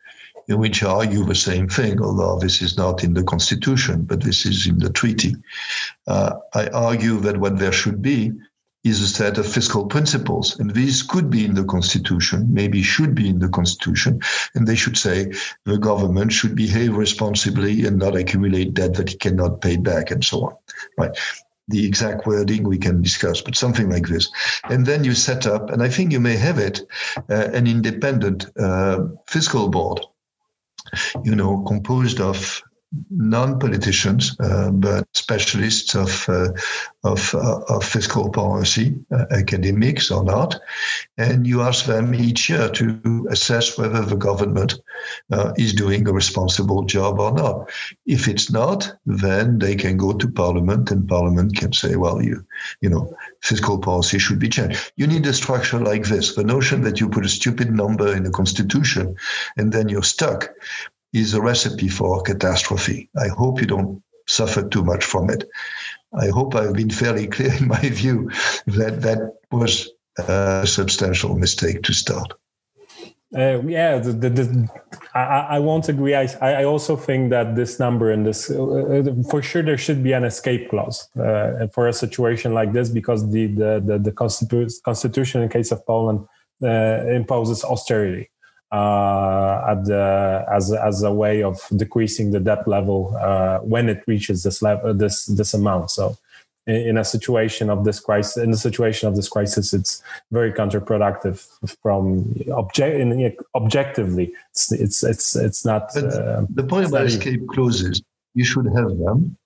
in 0.48 0.60
which 0.60 0.84
I 0.84 0.90
argue 0.90 1.24
the 1.24 1.36
same 1.36 1.68
thing, 1.68 2.02
although 2.02 2.40
this 2.40 2.62
is 2.62 2.78
not 2.78 3.04
in 3.04 3.14
the 3.14 3.24
constitution, 3.24 4.04
but 4.04 4.24
this 4.24 4.46
is 4.46 4.68
in 4.68 4.78
the 4.80 4.92
treaty. 4.92 5.36
Uh, 6.08 6.36
I 6.54 6.68
argue 6.68 7.20
that 7.22 7.38
what 7.38 7.58
there 7.58 7.72
should 7.72 8.02
be 8.02 8.32
is 8.84 9.02
a 9.02 9.08
set 9.08 9.40
of 9.40 9.52
fiscal 9.52 9.88
principles, 9.88 10.60
and 10.60 10.70
these 10.70 11.02
could 11.02 11.32
be 11.32 11.44
in 11.44 11.56
the 11.56 11.64
constitution, 11.64 12.48
maybe 12.54 12.84
should 12.84 13.16
be 13.16 13.28
in 13.28 13.40
the 13.40 13.50
constitution, 13.50 14.22
and 14.54 14.68
they 14.68 14.76
should 14.76 14.96
say 14.96 15.34
the 15.66 15.80
government 15.80 16.32
should 16.32 16.56
behave 16.56 16.96
responsibly 16.96 17.86
and 17.86 17.98
not 17.98 18.16
accumulate 18.16 18.76
debt 18.76 18.94
that 18.94 19.12
it 19.12 19.20
cannot 19.20 19.60
pay 19.62 19.76
back, 19.76 20.12
and 20.12 20.24
so 20.24 20.46
on. 20.46 20.56
Right 21.00 21.18
the 21.68 21.86
exact 21.86 22.28
wording 22.28 22.64
we 22.64 22.78
can 22.78 23.02
discuss, 23.02 23.42
but 23.42 23.56
something 23.56 23.90
like 23.90 24.08
this. 24.08 24.30
And 24.70 24.86
then 24.86 25.04
you 25.04 25.14
set 25.14 25.48
up, 25.48 25.70
and 25.70 25.82
I 25.82 25.90
think 25.90 26.12
you 26.12 26.20
may 26.20 26.36
have 26.36 26.60
it, 26.60 26.82
uh, 27.30 27.50
an 27.54 27.68
independent 27.68 28.46
uh, 28.60 29.06
fiscal 29.28 29.70
board, 29.70 30.02
you 31.24 31.36
know, 31.36 31.64
composed 31.64 32.22
of 32.22 32.62
non-politicians, 33.10 34.36
uh, 34.40 34.72
but 34.72 35.08
specialists 35.14 35.96
of 35.96 36.28
uh, 36.30 36.50
of, 37.04 37.36
uh, 37.36 37.60
of, 37.70 37.84
fiscal 37.84 38.32
policy, 38.32 38.96
uh, 39.12 39.26
academics 39.30 40.10
or 40.10 40.24
not, 40.24 40.60
and 41.20 41.46
you 41.46 41.62
ask 41.62 41.86
them 41.86 42.16
each 42.16 42.50
year 42.50 42.68
to 42.70 43.28
assess 43.30 43.78
whether 43.78 44.02
the 44.02 44.16
government 44.16 44.74
uh, 45.32 45.54
is 45.56 45.72
doing 45.72 46.08
a 46.08 46.14
responsible 46.14 46.84
job 46.84 47.20
or 47.20 47.32
not. 47.32 47.70
If 48.08 48.28
it's 48.28 48.52
not, 48.52 48.92
then 49.06 49.60
they 49.60 49.76
can 49.76 49.98
go 49.98 50.14
to 50.14 50.28
Parliament, 50.28 50.90
and 50.90 51.08
Parliament 51.08 51.56
can 51.56 51.74
say, 51.74 51.96
"Well, 51.96 52.24
you, 52.24 52.44
you 52.82 52.90
know, 52.90 53.16
fiscal 53.42 53.78
policy 53.78 54.18
should 54.18 54.40
be 54.40 54.50
changed." 54.50 54.92
You 54.96 55.06
need 55.06 55.26
a 55.28 55.34
structure 55.34 55.80
like 55.80 56.06
this. 56.06 56.36
The 56.36 56.44
notion 56.44 56.82
that 56.82 57.00
you 57.00 57.08
put 57.08 57.26
a 57.26 57.30
stupid 57.30 57.72
number 57.72 58.16
in 58.16 58.26
a 58.26 58.32
constitution 58.32 59.16
and 59.58 59.72
then 59.72 59.90
you're 59.90 60.04
stuck 60.04 60.50
is 61.16 61.34
a 61.34 61.42
recipe 61.42 61.88
for 61.88 62.22
catastrophe. 62.22 63.10
I 63.18 63.30
hope 63.30 63.62
you 63.62 63.68
don't 63.68 64.04
suffer 64.28 64.68
too 64.68 64.84
much 64.84 65.04
from 65.04 65.30
it. 65.30 65.48
I 66.14 66.28
hope 66.28 66.56
I've 66.56 66.74
been 66.74 66.90
fairly 66.90 67.28
clear 67.36 67.54
in 67.54 67.68
my 67.68 67.90
view 68.02 68.30
that 68.68 69.02
that 69.02 69.20
was 69.52 69.90
a 70.18 70.68
substantial 70.68 71.38
mistake 71.38 71.84
to 71.84 71.94
start. 71.94 72.34
Uh, 73.36 73.62
yeah, 73.64 73.98
the, 73.98 74.14
the, 74.14 74.30
the, 74.30 74.70
I, 75.14 75.56
I, 75.56 75.60
won't 75.60 75.90
agree. 75.90 76.16
I, 76.16 76.26
I 76.42 76.64
also 76.64 76.96
think 76.96 77.32
that 77.32 77.56
this 77.56 77.80
number 77.80 78.12
and 78.12 78.26
this, 78.26 78.50
uh, 78.50 78.64
uh, 78.64 79.24
for 79.30 79.42
sure, 79.42 79.62
there 79.62 79.78
should 79.78 80.04
be 80.04 80.14
an 80.14 80.24
escape 80.24 80.70
clause 80.70 81.10
uh, 81.18 81.68
for 81.74 81.88
a 81.88 81.94
situation 81.94 82.54
like 82.54 82.72
this 82.72 82.88
because 82.88 83.30
the 83.32 83.48
the 83.48 83.84
the, 83.86 83.98
the 83.98 84.12
Constitu- 84.12 84.82
constitution 84.84 85.42
in 85.42 85.50
case 85.50 85.72
of 85.74 85.86
Poland 85.86 86.20
uh, 86.64 87.08
imposes 87.20 87.66
austerity 87.66 88.30
at 89.72 89.86
the, 89.86 90.46
as 90.52 90.72
as 90.74 91.04
a 91.04 91.12
way 91.12 91.44
of 91.44 91.60
decreasing 91.76 92.32
the 92.32 92.40
debt 92.40 92.68
level 92.68 93.16
uh, 93.20 93.60
when 93.60 93.90
it 93.90 94.04
reaches 94.08 94.44
this 94.44 94.62
level 94.62 94.94
this 94.94 95.26
this 95.26 95.54
amount. 95.54 95.92
So 95.92 96.18
in, 96.68 96.76
in, 96.76 96.98
a 96.98 97.06
situation 97.06 97.70
of 97.70 97.84
this 97.86 98.00
crisis, 98.00 98.38
in 98.38 98.52
the 98.52 98.58
situation 98.58 99.08
of 99.08 99.16
this 99.16 99.30
crisis, 99.30 99.74
it's 99.74 100.02
very 100.32 100.52
counterproductive 100.52 101.48
from 101.82 102.36
object 102.54 103.00
in, 103.00 103.36
objectively. 103.54 104.34
It's 104.52 104.72
it's 104.72 105.04
it's 105.04 105.36
it's 105.36 105.66
not. 105.66 105.96
Uh, 105.96 106.46
the 106.50 106.64
point 106.64 106.88
about 106.88 107.06
escape 107.06 107.48
clauses, 107.48 108.02
you 108.34 108.44
should 108.44 108.66
have 108.66 108.98
them, 108.98 109.38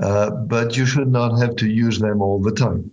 uh, 0.00 0.30
but 0.30 0.76
you 0.76 0.86
should 0.86 1.08
not 1.08 1.38
have 1.38 1.56
to 1.56 1.68
use 1.68 1.98
them 1.98 2.22
all 2.22 2.40
the 2.40 2.52
time. 2.52 2.90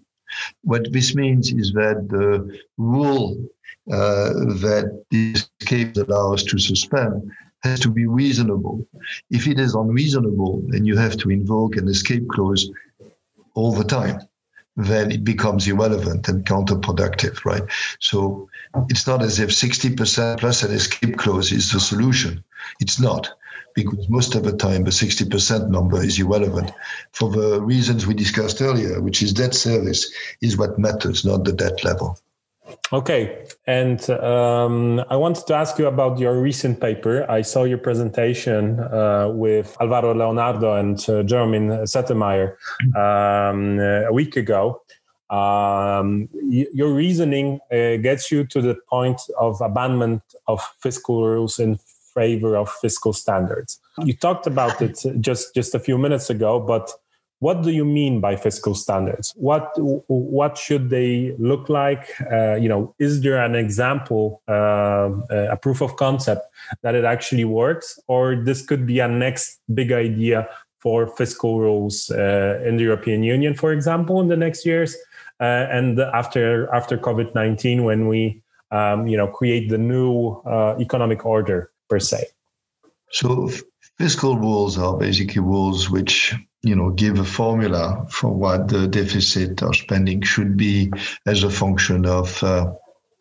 What 0.64 0.92
this 0.92 1.16
means 1.16 1.52
is 1.52 1.74
that 1.74 2.08
the 2.10 2.60
rule 2.78 3.38
uh, 3.92 4.30
that 4.64 5.04
this 5.12 5.50
case 5.62 5.98
allows 5.98 6.44
to 6.44 6.60
suspend 6.60 7.32
has 7.64 7.80
to 7.82 7.90
be 7.90 8.06
reasonable. 8.06 8.88
If 9.30 9.48
it 9.48 9.60
is 9.60 9.76
unreasonable 9.76 10.64
and 10.72 10.88
you 10.88 10.96
have 10.98 11.18
to 11.18 11.30
invoke 11.30 11.76
an 11.76 11.88
escape 11.88 12.28
clause 12.30 12.70
all 13.56 13.74
the 13.74 13.84
time, 13.84 14.22
then 14.78 15.12
it 15.12 15.24
becomes 15.24 15.68
irrelevant 15.68 16.30
and 16.30 16.46
counterproductive, 16.46 17.44
right? 17.44 17.64
So 18.00 18.50
it's 18.90 19.06
not 19.06 19.22
as 19.22 19.40
if 19.40 19.50
60% 19.50 20.40
plus 20.40 20.64
an 20.64 20.72
escape 20.72 21.18
clause 21.18 21.52
is 21.52 21.72
the 21.72 21.80
solution. 21.80 22.44
It's 22.80 23.00
not, 23.00 23.30
because 23.76 24.10
most 24.10 24.36
of 24.36 24.44
the 24.44 24.56
time 24.56 24.84
the 24.84 24.92
60% 24.92 25.70
number 25.70 26.04
is 26.04 26.20
irrelevant 26.20 26.72
for 27.12 27.30
the 27.30 27.62
reasons 27.62 28.08
we 28.08 28.14
discussed 28.14 28.62
earlier, 28.62 29.02
which 29.02 29.22
is 29.22 29.34
debt 29.34 29.54
service 29.54 30.12
is 30.42 30.58
what 30.58 30.78
matters, 30.80 31.26
not 31.26 31.44
the 31.44 31.54
debt 31.54 31.84
level. 31.84 32.18
Okay, 32.92 33.46
and 33.68 34.10
um, 34.10 35.04
I 35.10 35.16
wanted 35.16 35.46
to 35.48 35.56
ask 35.56 35.78
you 35.78 35.88
about 35.88 36.20
your 36.20 36.40
recent 36.40 36.80
paper. 36.80 37.30
I 37.30 37.42
saw 37.42 37.64
your 37.64 37.78
presentation 37.78 38.80
uh, 38.80 39.30
with 39.32 39.76
Alvaro 39.80 40.14
Leandro 40.14 40.76
and 40.76 40.98
uh, 41.02 41.24
Jeromin 41.24 41.84
Zettelmeyer 41.84 42.56
um, 42.96 43.80
a 43.80 44.12
week 44.12 44.36
ago. 44.38 44.82
Um, 45.30 46.30
y- 46.34 46.66
your 46.74 46.92
reasoning 46.94 47.60
uh, 47.72 47.98
gets 47.98 48.32
you 48.32 48.46
to 48.46 48.62
the 48.62 48.76
point 48.90 49.22
of 49.40 49.62
abandonment 49.62 50.24
of 50.48 50.60
fiscal 50.80 51.24
rules 51.28 51.60
in 51.60 51.78
favor 52.14 52.56
of 52.56 52.70
fiscal 52.82 53.14
standards. 53.14 53.80
You 54.04 54.14
talked 54.14 54.48
about 54.48 54.82
it 54.82 55.04
just 55.20 55.54
just 55.54 55.76
a 55.76 55.80
few 55.80 55.98
minutes 55.98 56.30
ago, 56.30 56.60
but 56.60 56.92
what 57.40 57.64
do 57.64 57.72
you 57.72 57.86
mean 57.86 58.20
by 58.20 58.36
fiscal 58.36 58.76
standards? 58.76 59.34
What 59.36 59.72
what 60.08 60.58
should 60.58 60.90
they 60.90 61.36
look 61.40 61.70
like? 61.70 62.04
Uh, 62.32 62.56
you 62.56 62.70
know 62.70 62.94
is 63.00 63.22
there 63.22 63.38
an 63.44 63.56
example 63.56 64.42
uh, 64.48 65.10
a 65.30 65.58
proof 65.58 65.82
of 65.82 65.96
concept 65.96 66.42
that 66.84 66.96
it 66.96 67.06
actually 67.06 67.46
works 67.46 68.00
or 68.08 68.36
this 68.36 68.66
could 68.66 68.86
be 68.86 69.00
a 69.00 69.08
next 69.08 69.60
big 69.74 69.92
idea 69.92 70.48
for 70.80 71.08
fiscal 71.08 71.60
rules 71.60 72.10
uh, 72.12 72.62
in 72.66 72.78
the 72.78 72.84
European 72.84 73.22
Union, 73.22 73.54
for 73.54 73.74
example, 73.74 74.22
in 74.22 74.30
the 74.30 74.38
next 74.38 74.66
years, 74.66 74.96
uh, 75.42 75.68
and 75.70 76.00
after 76.00 76.74
after 76.74 76.98
COVID 76.98 77.36
nineteen, 77.36 77.84
when 77.84 78.08
we 78.08 78.42
um, 78.72 79.08
you 79.08 79.18
know 79.18 79.28
create 79.28 79.70
the 79.70 79.78
new 79.78 80.42
uh, 80.46 80.76
economic 80.80 81.26
order 81.26 81.72
per 81.90 82.00
se. 82.00 82.26
So 83.12 83.50
fiscal 83.98 84.38
rules 84.38 84.78
are 84.78 84.98
basically 84.98 85.42
rules 85.42 85.90
which 85.90 86.36
you 86.62 86.76
know 86.76 86.90
give 86.92 87.20
a 87.20 87.24
formula 87.24 88.06
for 88.10 88.32
what 88.32 88.68
the 88.68 88.88
deficit 88.88 89.64
or 89.64 89.74
spending 89.74 90.22
should 90.22 90.58
be 90.58 90.92
as 91.26 91.44
a 91.44 91.50
function 91.50 92.06
of 92.06 92.44
uh, 92.44 92.72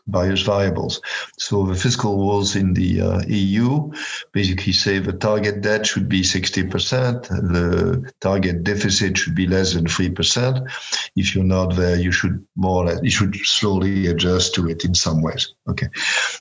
various 0.09 0.43
variables. 0.43 1.01
So 1.39 1.65
the 1.65 1.75
fiscal 1.75 2.17
rules 2.17 2.57
in 2.57 2.75
the 2.75 3.01
uh, 3.01 3.23
EU 3.29 3.91
basically 4.33 4.73
say 4.73 4.99
the 4.99 5.13
target 5.13 5.61
debt 5.61 5.87
should 5.87 6.09
be 6.09 6.23
60%, 6.23 7.29
the 7.29 8.13
target 8.21 8.65
deficit 8.65 9.17
should 9.17 9.35
be 9.35 9.47
less 9.47 9.75
than 9.75 9.87
3%. 9.87 10.71
If 11.17 11.35
you're 11.35 11.45
not 11.45 11.77
there, 11.77 11.97
you 11.97 12.13
should 12.13 12.45
more 12.57 12.85
or 12.85 12.87
less, 12.87 13.01
you 13.03 13.11
should 13.11 13.37
slowly 13.37 14.07
adjust 14.07 14.55
to 14.55 14.69
it 14.69 14.85
in 14.85 14.95
some 14.95 15.23
ways. 15.23 15.55
Okay. 15.69 15.89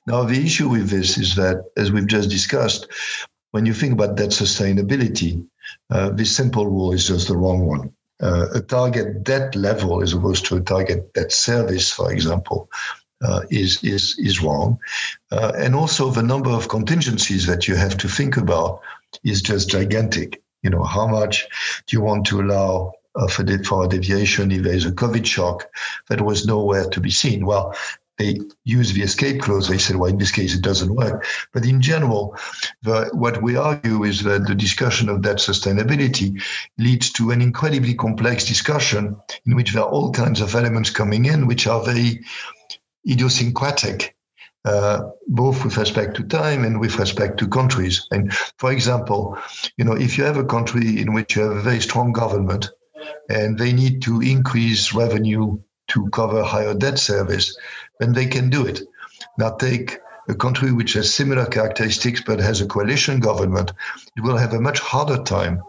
Now, 0.06 0.24
the 0.24 0.44
issue 0.44 0.70
with 0.70 0.90
this 0.90 1.18
is 1.18 1.36
that, 1.36 1.64
as 1.78 1.92
we've 1.92 2.08
just 2.08 2.30
discussed, 2.30 2.88
when 3.52 3.66
you 3.66 3.74
think 3.74 3.94
about 3.94 4.18
debt 4.18 4.30
sustainability, 4.30 5.46
uh, 5.90 6.10
this 6.10 6.36
simple 6.36 6.68
rule 6.68 6.94
is 6.94 7.08
just 7.08 7.28
the 7.28 7.38
wrong 7.38 7.66
one. 7.66 7.92
Uh, 8.20 8.48
a 8.56 8.62
target 8.62 9.24
debt 9.24 9.56
level 9.56 10.02
as 10.02 10.14
opposed 10.14 10.46
to 10.46 10.56
a 10.56 10.62
target 10.62 11.14
debt 11.14 11.32
service, 11.32 11.92
for 11.92 12.12
example, 12.12 12.68
uh, 13.24 13.42
is 13.50 13.84
is 13.84 14.18
is 14.20 14.42
wrong, 14.42 14.80
uh, 15.32 15.52
and 15.58 15.76
also 15.76 16.10
the 16.10 16.24
number 16.24 16.50
of 16.50 16.70
contingencies 16.70 17.46
that 17.48 17.68
you 17.68 17.76
have 17.76 17.98
to 17.98 18.08
think 18.08 18.38
about 18.38 18.80
is 19.24 19.42
just 19.42 19.70
gigantic. 19.70 20.42
You 20.64 20.70
know, 20.70 20.84
how 20.84 21.08
much 21.08 21.48
do 21.86 21.96
you 21.96 22.02
want 22.02 22.26
to 22.28 22.42
allow 22.42 22.94
uh, 23.16 23.28
for, 23.28 23.46
for 23.64 23.86
a 23.86 23.88
deviation 23.88 24.52
if 24.52 24.64
there 24.64 24.74
is 24.74 24.86
a 24.86 24.92
COVID 24.92 25.26
shock 25.26 25.70
that 26.10 26.22
was 26.22 26.46
nowhere 26.46 26.90
to 26.90 27.00
be 27.00 27.12
seen? 27.12 27.46
Well, 27.46 27.76
they 28.18 28.40
use 28.66 28.94
the 28.94 29.04
escape 29.04 29.42
clause. 29.42 29.68
They 29.68 29.78
said, 29.78 29.96
well, 29.96 30.10
in 30.10 30.18
this 30.18 30.32
case, 30.32 30.56
it 30.56 30.64
doesn't 30.64 30.96
work. 30.96 31.26
But 31.54 31.66
in 31.66 31.82
general, 31.82 32.36
the, 32.82 33.10
what 33.14 33.42
we 33.44 33.56
argue 33.56 34.04
is 34.04 34.24
that 34.24 34.48
the 34.48 34.56
discussion 34.56 35.08
of 35.08 35.22
debt 35.22 35.38
sustainability 35.38 36.42
leads 36.80 37.12
to 37.14 37.32
an 37.32 37.42
incredibly 37.42 37.94
complex 37.94 38.44
discussion 38.44 39.16
in 39.46 39.56
which 39.56 39.74
there 39.74 39.84
are 39.84 39.90
all 39.90 40.12
kinds 40.12 40.42
of 40.42 40.56
elements 40.56 40.90
coming 40.90 41.26
in, 41.26 41.46
which 41.46 41.68
are 41.68 41.84
very 41.84 42.24
idiosyncratic, 43.08 44.16
uh, 44.66 45.10
both 45.28 45.64
with 45.64 45.78
respect 45.78 46.16
to 46.18 46.24
time 46.24 46.64
and 46.64 46.80
with 46.80 47.00
respect 47.00 47.40
to 47.40 47.48
countries. 47.48 48.08
And 48.12 48.34
for 48.34 48.72
example, 48.72 49.38
you 49.78 49.86
know, 49.86 49.94
if 49.94 50.18
you 50.18 50.24
have 50.24 50.38
a 50.38 50.46
country 50.46 51.00
in 51.02 51.14
which 51.14 51.36
you 51.36 51.44
have 51.44 51.58
a 51.58 51.62
very 51.62 51.80
strong 51.80 52.12
government 52.12 52.70
and 53.30 53.58
they 53.58 53.74
need 53.74 54.02
to 54.04 54.22
increase 54.22 54.94
revenue 54.94 55.58
to 55.90 56.10
cover 56.10 56.44
higher 56.44 56.74
debt 56.74 57.00
service, 57.00 57.58
then 58.00 58.14
they 58.14 58.26
can 58.26 58.50
do 58.50 58.66
it. 58.66 58.82
Now 59.38 59.52
take 59.52 60.00
a 60.28 60.36
country 60.36 60.74
which 60.74 60.94
has 60.94 61.14
similar 61.14 61.46
characteristics 61.46 62.22
but 62.26 62.40
has 62.40 62.60
a 62.60 62.68
coalition 62.68 63.20
government, 63.20 63.72
it 64.18 64.22
will 64.22 64.38
have 64.38 64.54
a 64.54 64.60
much 64.60 64.80
harder 64.80 65.24
time 65.24 65.62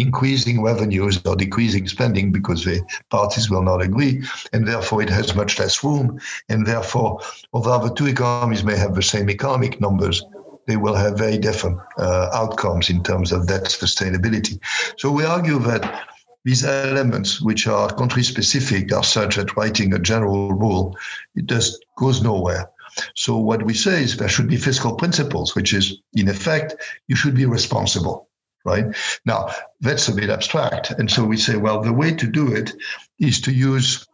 increasing 0.00 0.62
revenues 0.62 1.20
or 1.26 1.36
decreasing 1.36 1.86
spending 1.86 2.32
because 2.32 2.64
the 2.64 2.80
parties 3.10 3.50
will 3.50 3.62
not 3.62 3.82
agree, 3.82 4.22
and 4.52 4.66
therefore 4.66 5.02
it 5.02 5.10
has 5.10 5.34
much 5.34 5.58
less 5.58 5.84
room. 5.84 6.18
And 6.48 6.66
therefore, 6.66 7.20
although 7.52 7.86
the 7.86 7.94
two 7.94 8.06
economies 8.06 8.64
may 8.64 8.76
have 8.76 8.94
the 8.94 9.02
same 9.02 9.28
economic 9.28 9.80
numbers, 9.80 10.22
they 10.66 10.76
will 10.76 10.94
have 10.94 11.18
very 11.18 11.38
different 11.38 11.78
uh, 11.98 12.30
outcomes 12.32 12.90
in 12.90 13.02
terms 13.02 13.32
of 13.32 13.46
debt 13.46 13.64
sustainability. 13.64 14.58
So 14.96 15.10
we 15.10 15.24
argue 15.24 15.58
that 15.60 16.06
these 16.44 16.64
elements, 16.64 17.42
which 17.42 17.66
are 17.66 17.94
country 17.94 18.22
specific, 18.22 18.92
are 18.92 19.04
such 19.04 19.36
that 19.36 19.56
writing 19.56 19.92
a 19.92 19.98
general 19.98 20.52
rule 20.52 20.96
it 21.34 21.46
just 21.46 21.84
goes 21.96 22.22
nowhere. 22.22 22.70
So 23.14 23.36
what 23.36 23.64
we 23.64 23.74
say 23.74 24.02
is 24.02 24.16
there 24.16 24.28
should 24.28 24.48
be 24.48 24.56
fiscal 24.56 24.94
principles, 24.96 25.54
which 25.54 25.72
is 25.74 25.98
in 26.14 26.28
effect 26.28 26.76
you 27.08 27.16
should 27.16 27.36
be 27.36 27.46
responsible 27.46 28.29
right? 28.64 28.86
Now, 29.24 29.50
that's 29.80 30.08
a 30.08 30.14
bit 30.14 30.30
abstract. 30.30 30.90
And 30.92 31.10
so 31.10 31.24
we 31.24 31.36
say, 31.36 31.56
well, 31.56 31.80
the 31.80 31.92
way 31.92 32.12
to 32.14 32.26
do 32.26 32.52
it 32.54 32.72
is 33.18 33.40
to 33.42 33.52
use 33.52 34.06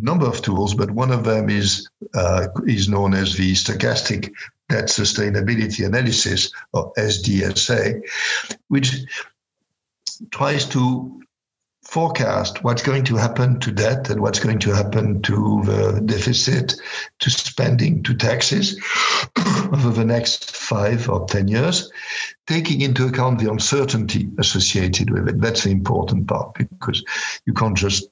a 0.00 0.04
number 0.04 0.26
of 0.26 0.42
tools, 0.42 0.74
but 0.74 0.90
one 0.90 1.10
of 1.10 1.24
them 1.24 1.50
is, 1.50 1.88
uh, 2.14 2.48
is 2.66 2.88
known 2.88 3.14
as 3.14 3.36
the 3.36 3.52
stochastic 3.52 4.32
debt 4.68 4.86
sustainability 4.86 5.84
analysis, 5.84 6.50
or 6.72 6.92
SDSA, 6.94 8.00
which 8.68 9.04
tries 10.30 10.64
to 10.66 11.22
forecast 11.82 12.62
what's 12.64 12.82
going 12.82 13.04
to 13.04 13.16
happen 13.16 13.60
to 13.60 13.70
debt 13.70 14.08
and 14.08 14.20
what's 14.20 14.38
going 14.38 14.58
to 14.58 14.70
happen 14.70 15.20
to 15.20 15.62
the 15.64 16.00
deficit, 16.04 16.74
to 17.18 17.30
spending, 17.30 18.02
to 18.02 18.14
taxes 18.14 18.80
over 19.72 19.90
the 19.90 20.04
next 20.04 20.56
five 20.56 21.08
or 21.10 21.26
10 21.26 21.48
years, 21.48 21.90
taking 22.52 22.82
into 22.82 23.06
account 23.06 23.38
the 23.38 23.50
uncertainty 23.50 24.28
associated 24.38 25.08
with 25.10 25.26
it. 25.26 25.40
That's 25.40 25.64
the 25.64 25.70
important 25.70 26.26
part 26.28 26.54
because 26.54 27.02
you 27.46 27.54
can't 27.54 27.76
just 27.76 28.08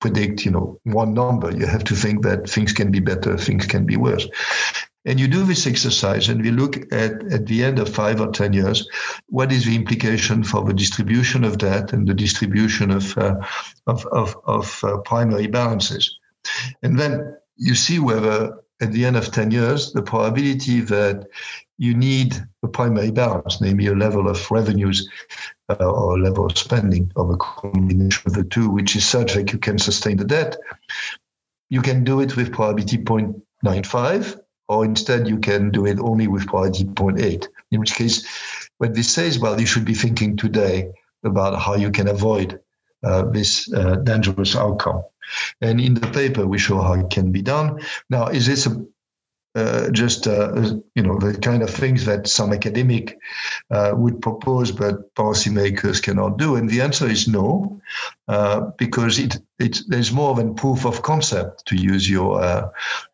predict, 0.00 0.44
you 0.44 0.52
know, 0.52 0.78
one 0.84 1.14
number. 1.14 1.50
You 1.50 1.66
have 1.66 1.82
to 1.84 1.96
think 1.96 2.22
that 2.22 2.48
things 2.48 2.72
can 2.72 2.92
be 2.92 3.00
better, 3.00 3.36
things 3.36 3.66
can 3.66 3.86
be 3.86 3.96
worse. 3.96 4.28
And 5.04 5.18
you 5.18 5.26
do 5.26 5.42
this 5.44 5.66
exercise, 5.66 6.28
and 6.28 6.42
we 6.42 6.52
look 6.52 6.76
at, 6.92 7.12
at 7.32 7.46
the 7.46 7.64
end 7.64 7.80
of 7.80 7.88
five 7.88 8.20
or 8.20 8.30
10 8.30 8.52
years, 8.52 8.88
what 9.26 9.50
is 9.50 9.64
the 9.64 9.74
implication 9.74 10.44
for 10.44 10.62
the 10.64 10.72
distribution 10.72 11.42
of 11.42 11.58
debt 11.58 11.92
and 11.92 12.06
the 12.06 12.14
distribution 12.14 12.92
of, 12.92 13.18
uh, 13.18 13.34
of, 13.88 14.06
of, 14.06 14.36
of 14.44 14.80
uh, 14.84 14.98
primary 14.98 15.48
balances. 15.48 16.18
And 16.84 17.00
then 17.00 17.36
you 17.56 17.74
see 17.74 17.98
whether 17.98 18.56
at 18.80 18.92
the 18.92 19.04
end 19.04 19.16
of 19.16 19.32
10 19.32 19.50
years, 19.50 19.92
the 19.92 20.02
probability 20.02 20.80
that 20.82 21.26
you 21.78 21.94
need 21.94 22.36
a 22.62 22.68
primary 22.68 23.10
balance, 23.10 23.60
namely 23.60 23.86
a 23.86 23.94
level 23.94 24.28
of 24.28 24.50
revenues 24.50 25.08
uh, 25.68 25.74
or 25.84 26.16
a 26.16 26.22
level 26.22 26.46
of 26.46 26.56
spending 26.56 27.10
of 27.16 27.30
a 27.30 27.36
combination 27.36 28.22
of 28.26 28.34
the 28.34 28.44
two, 28.44 28.70
which 28.70 28.94
is 28.94 29.04
such 29.04 29.34
that 29.34 29.52
you 29.52 29.58
can 29.58 29.78
sustain 29.78 30.16
the 30.16 30.24
debt, 30.24 30.56
you 31.70 31.82
can 31.82 32.04
do 32.04 32.20
it 32.20 32.36
with 32.36 32.52
probability 32.52 32.98
0.95 32.98 34.40
or 34.68 34.84
instead 34.84 35.28
you 35.28 35.38
can 35.38 35.70
do 35.70 35.86
it 35.86 35.98
only 35.98 36.28
with 36.28 36.46
probability 36.46 36.84
0.8. 36.84 37.48
In 37.72 37.80
which 37.80 37.94
case, 37.94 38.26
what 38.78 38.94
this 38.94 39.12
says, 39.12 39.38
well, 39.38 39.60
you 39.60 39.66
should 39.66 39.84
be 39.84 39.94
thinking 39.94 40.36
today 40.36 40.90
about 41.24 41.60
how 41.60 41.74
you 41.74 41.90
can 41.90 42.08
avoid 42.08 42.60
uh, 43.02 43.24
this 43.30 43.72
uh, 43.74 43.96
dangerous 43.96 44.56
outcome. 44.56 45.02
And 45.60 45.80
in 45.80 45.94
the 45.94 46.06
paper, 46.08 46.46
we 46.46 46.58
show 46.58 46.80
how 46.80 46.94
it 46.94 47.10
can 47.10 47.32
be 47.32 47.42
done. 47.42 47.80
Now, 48.10 48.26
is 48.28 48.46
this 48.46 48.66
a 48.66 48.84
uh, 49.54 49.88
just 49.90 50.26
uh, 50.26 50.52
you 50.96 51.02
know 51.02 51.16
the 51.18 51.38
kind 51.38 51.62
of 51.62 51.70
things 51.70 52.04
that 52.04 52.26
some 52.26 52.52
academic 52.52 53.16
uh, 53.70 53.92
would 53.94 54.20
propose, 54.20 54.72
but 54.72 55.14
policymakers 55.14 56.02
cannot 56.02 56.38
do. 56.38 56.56
And 56.56 56.68
the 56.68 56.80
answer 56.80 57.06
is 57.06 57.28
no, 57.28 57.80
uh, 58.26 58.62
because 58.78 59.20
it, 59.20 59.38
it 59.60 59.78
there's 59.86 60.10
more 60.10 60.34
than 60.34 60.56
proof 60.56 60.84
of 60.84 61.02
concept 61.02 61.66
to 61.66 61.76
use 61.76 62.10
your 62.10 62.42
uh, 62.42 62.68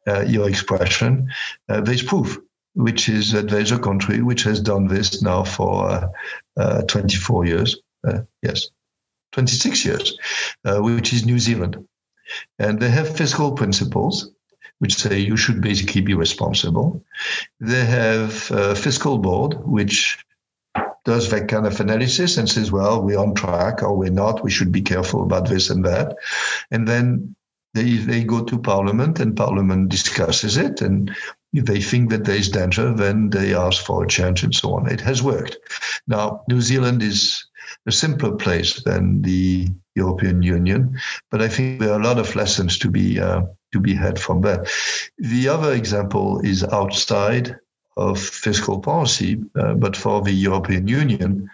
uh, 0.07 0.23
your 0.23 0.49
expression. 0.49 1.29
there's 1.69 2.03
proof, 2.03 2.39
which 2.75 3.11
is 3.11 3.33
that 3.33 3.51
there's 3.51 3.73
a 3.73 3.79
country 3.79 4.23
which 4.23 4.43
has 4.45 4.61
done 4.61 4.87
this 4.87 5.21
now 5.21 5.45
for 5.45 6.11
24 6.89 7.45
years. 7.45 7.77
yes, 8.43 8.67
26 9.33 9.85
years, 9.85 10.17
which 10.65 11.13
is 11.13 11.27
New 11.27 11.39
Zealand, 11.39 11.87
and 12.59 12.81
they 12.81 12.89
have 12.89 13.15
fiscal 13.15 13.53
principles 13.53 14.31
which 14.81 14.97
say 14.97 15.19
you 15.19 15.37
should 15.37 15.61
basically 15.61 16.01
be 16.01 16.15
responsible. 16.15 17.03
They 17.61 17.85
have 17.85 18.51
a 18.51 18.75
fiscal 18.75 19.19
board, 19.19 19.55
which 19.67 20.19
does 21.05 21.31
that 21.31 21.49
kind 21.49 21.67
of 21.67 21.79
analysis 21.81 22.37
and 22.37 22.49
says, 22.49 22.73
well, 22.73 23.03
we're 23.03 23.19
on 23.19 23.35
track 23.35 23.83
or 23.83 23.97
we're 23.97 24.11
not. 24.11 24.43
We 24.43 24.51
should 24.51 24.73
be 24.73 24.83
careful 24.83 25.23
about 25.23 25.49
this 25.49 25.71
and 25.71 25.85
that. 25.85 26.17
And 26.71 26.89
then 26.89 27.35
they, 27.75 27.97
they 27.97 28.25
go 28.25 28.43
to 28.45 28.59
parliament 28.59 29.21
and 29.21 29.37
parliament 29.37 29.91
discusses 29.91 30.57
it. 30.57 30.81
And 30.81 31.15
if 31.53 31.67
they 31.67 31.81
think 31.81 32.11
that 32.11 32.25
there 32.25 32.37
is 32.37 32.49
danger, 32.49 32.93
then 32.93 33.31
they 33.31 33.55
ask 33.55 33.85
for 33.85 34.05
a 34.05 34.09
change 34.09 34.43
and 34.43 34.55
so 34.55 34.75
on. 34.75 34.91
It 34.91 35.01
has 35.03 35.23
worked. 35.23 35.59
Now, 36.07 36.43
New 36.49 36.61
Zealand 36.61 37.03
is 37.03 37.45
a 37.87 37.93
simpler 37.93 38.33
place 38.33 38.83
than 38.85 39.23
the 39.23 39.69
European 39.95 40.43
Union, 40.43 40.99
but 41.31 41.43
I 41.43 41.49
think 41.49 41.81
there 41.81 41.93
are 41.93 42.01
a 42.01 42.05
lot 42.05 42.19
of 42.19 42.35
lessons 42.35 42.79
to 42.79 42.91
be 42.91 43.21
uh, 43.21 43.43
to 43.73 43.81
be 43.81 43.95
had 43.95 44.19
from 44.19 44.41
that. 44.43 44.69
The 45.19 45.49
other 45.49 45.73
example 45.73 46.41
is 46.41 46.65
outside 46.65 47.57
of 47.97 48.19
fiscal 48.19 48.81
policy, 48.81 49.43
uh, 49.57 49.75
but 49.75 49.97
for 49.97 50.23
the 50.23 50.33
European 50.33 50.89
Union, 50.89 51.51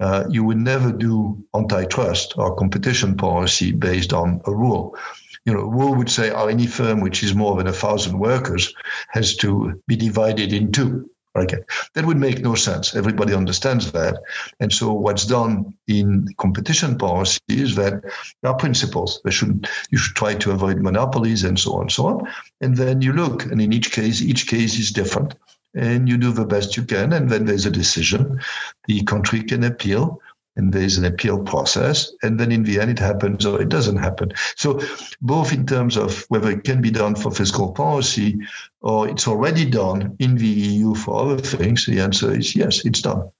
uh, 0.00 0.24
you 0.30 0.44
would 0.44 0.58
never 0.58 0.92
do 0.92 1.36
antitrust 1.54 2.34
or 2.38 2.54
competition 2.54 3.16
policy 3.16 3.72
based 3.72 4.12
on 4.12 4.40
a 4.46 4.54
rule. 4.54 4.96
You 5.44 5.54
know, 5.54 5.60
a 5.60 5.68
rule 5.68 5.94
would 5.94 6.10
say, 6.10 6.30
oh, 6.30 6.46
any 6.46 6.66
firm 6.66 7.00
which 7.00 7.22
is 7.22 7.34
more 7.34 7.56
than 7.56 7.66
a 7.66 7.72
thousand 7.72 8.18
workers 8.18 8.72
has 9.08 9.34
to 9.36 9.82
be 9.86 9.96
divided 9.96 10.52
in 10.52 10.70
two 10.70 11.10
That 11.46 12.04
would 12.04 12.16
make 12.16 12.40
no 12.40 12.54
sense. 12.54 12.94
Everybody 12.94 13.34
understands 13.34 13.92
that. 13.92 14.16
And 14.60 14.72
so 14.72 14.92
what's 14.92 15.26
done 15.26 15.74
in 15.86 16.28
competition 16.38 16.98
policy 16.98 17.40
is 17.48 17.74
that 17.76 18.02
there 18.42 18.50
are 18.50 18.56
principles. 18.56 19.20
Should 19.28 19.68
you 19.90 19.98
should 19.98 20.16
try 20.16 20.34
to 20.34 20.50
avoid 20.50 20.80
monopolies 20.80 21.44
and 21.44 21.58
so 21.58 21.74
on 21.74 21.82
and 21.82 21.92
so 21.92 22.06
on. 22.06 22.28
And 22.60 22.76
then 22.76 23.02
you 23.02 23.12
look, 23.12 23.44
and 23.44 23.60
in 23.60 23.72
each 23.72 23.92
case, 23.92 24.20
each 24.20 24.46
case 24.46 24.78
is 24.78 24.90
different. 24.90 25.34
And 25.74 26.08
you 26.08 26.16
do 26.16 26.32
the 26.32 26.46
best 26.46 26.76
you 26.76 26.82
can. 26.82 27.12
And 27.12 27.30
then 27.30 27.44
there's 27.44 27.66
a 27.66 27.70
decision. 27.70 28.40
The 28.86 29.02
country 29.04 29.42
can 29.42 29.64
appeal 29.64 30.20
and 30.58 30.72
there's 30.72 30.98
an 30.98 31.04
appeal 31.04 31.42
process. 31.42 32.12
And 32.22 32.38
then 32.38 32.52
in 32.52 32.64
the 32.64 32.80
end, 32.80 32.90
it 32.90 32.98
happens 32.98 33.46
or 33.46 33.62
it 33.62 33.70
doesn't 33.70 33.96
happen. 33.96 34.32
So, 34.56 34.80
both 35.22 35.52
in 35.52 35.64
terms 35.64 35.96
of 35.96 36.24
whether 36.28 36.50
it 36.50 36.64
can 36.64 36.82
be 36.82 36.90
done 36.90 37.14
for 37.14 37.30
fiscal 37.30 37.72
policy 37.72 38.38
or 38.82 39.08
it's 39.08 39.26
already 39.26 39.64
done 39.64 40.16
in 40.18 40.36
the 40.36 40.46
EU 40.46 40.94
for 40.94 41.22
other 41.22 41.38
things, 41.38 41.86
the 41.86 42.00
answer 42.00 42.36
is 42.36 42.54
yes, 42.54 42.84
it's 42.84 43.00
done. 43.00 43.30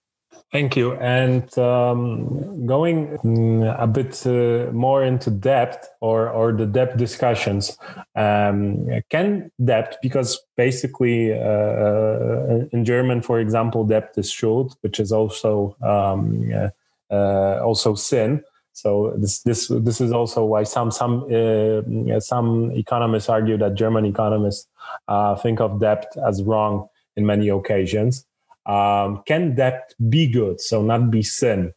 Thank 0.50 0.76
you. 0.76 0.94
And 0.94 1.46
um, 1.58 2.64
going 2.64 3.18
mm, 3.18 3.76
a 3.78 3.86
bit 3.86 4.26
uh, 4.26 4.72
more 4.72 5.04
into 5.04 5.30
debt 5.30 5.84
or, 6.00 6.30
or 6.30 6.52
the 6.52 6.64
debt 6.64 6.96
discussions, 6.96 7.76
um, 8.16 8.88
can 9.10 9.50
debt, 9.62 9.98
because 10.00 10.40
basically 10.56 11.34
uh, 11.34 11.36
uh 11.38 12.64
in 12.72 12.86
German, 12.86 13.20
for 13.20 13.40
example, 13.40 13.84
debt 13.84 14.14
is 14.16 14.32
Schuld, 14.32 14.74
which 14.80 14.98
is 14.98 15.12
also 15.12 15.76
um, 15.82 16.50
uh, 16.54 16.68
also 17.10 17.94
sin. 17.94 18.42
So 18.72 19.12
this 19.18 19.42
this 19.42 19.66
this 19.68 20.00
is 20.00 20.12
also 20.12 20.44
why 20.44 20.62
some 20.62 20.92
some 20.92 21.26
uh, 21.32 22.20
some 22.20 22.70
economists 22.72 23.28
argue 23.28 23.58
that 23.58 23.74
German 23.74 24.04
economists 24.04 24.68
uh, 25.08 25.34
think 25.34 25.60
of 25.60 25.80
debt 25.80 26.06
as 26.24 26.44
wrong 26.44 26.86
in 27.16 27.26
many 27.26 27.48
occasions. 27.48 28.24
Um, 28.66 29.22
can 29.26 29.56
debt 29.56 29.94
be 30.08 30.28
good, 30.28 30.60
so 30.60 30.82
not 30.82 31.10
be 31.10 31.22
sin, 31.22 31.72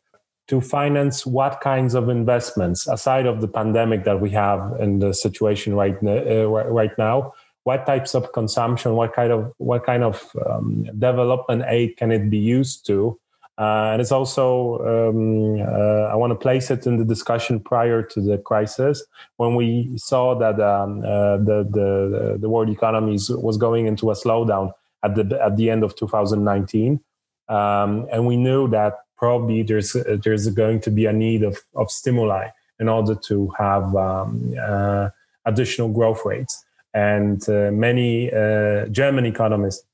to 0.47 0.61
finance 0.61 1.25
what 1.25 1.61
kinds 1.61 1.95
of 1.95 2.09
investments 2.09 2.87
aside 2.87 3.25
of 3.25 3.41
the 3.41 3.47
pandemic 3.47 4.03
that 4.03 4.19
we 4.21 4.29
have 4.31 4.75
in 4.79 4.99
the 4.99 5.13
situation 5.13 5.73
right 5.73 5.97
uh, 6.03 6.45
right 6.47 6.95
now? 6.99 7.33
What 7.63 7.85
types 7.85 8.13
of 8.13 8.31
consumption? 8.33 8.93
What 8.93 9.13
kind 9.13 9.31
of 9.31 9.53
what 9.57 9.85
kind 9.85 10.03
of 10.03 10.29
um, 10.45 10.83
development 10.99 11.63
aid 11.67 11.97
can 11.97 12.11
it 12.11 12.29
be 12.29 12.37
used 12.37 12.85
to? 12.87 13.17
Uh, 13.57 13.91
and 13.91 14.01
it's 14.01 14.11
also, 14.11 14.79
um, 14.79 15.61
uh, 15.61 16.11
I 16.11 16.15
want 16.15 16.31
to 16.31 16.35
place 16.35 16.71
it 16.71 16.87
in 16.87 16.97
the 16.97 17.05
discussion 17.05 17.59
prior 17.59 18.01
to 18.01 18.21
the 18.21 18.37
crisis 18.37 19.03
when 19.37 19.55
we 19.55 19.91
saw 19.97 20.33
that 20.35 20.59
um, 20.59 20.99
uh, 20.99 21.37
the, 21.37 21.67
the, 21.69 22.37
the 22.39 22.49
world 22.49 22.69
economy 22.69 23.17
was 23.29 23.57
going 23.57 23.87
into 23.87 24.09
a 24.09 24.13
slowdown 24.13 24.71
at 25.03 25.15
the, 25.15 25.39
at 25.43 25.57
the 25.57 25.69
end 25.69 25.83
of 25.83 25.95
2019. 25.95 26.99
Um, 27.49 28.07
and 28.11 28.25
we 28.25 28.37
knew 28.37 28.67
that 28.69 28.99
probably 29.17 29.63
there's, 29.63 29.95
there's 30.23 30.47
going 30.49 30.79
to 30.81 30.89
be 30.89 31.05
a 31.05 31.13
need 31.13 31.43
of, 31.43 31.59
of 31.75 31.91
stimuli 31.91 32.47
in 32.79 32.89
order 32.89 33.13
to 33.13 33.51
have 33.59 33.95
um, 33.95 34.55
uh, 34.59 35.09
additional 35.45 35.89
growth 35.89 36.21
rates. 36.25 36.65
And 36.93 37.47
uh, 37.47 37.71
many 37.71 38.33
uh, 38.33 38.87
German 38.87 39.25
economists 39.25 39.85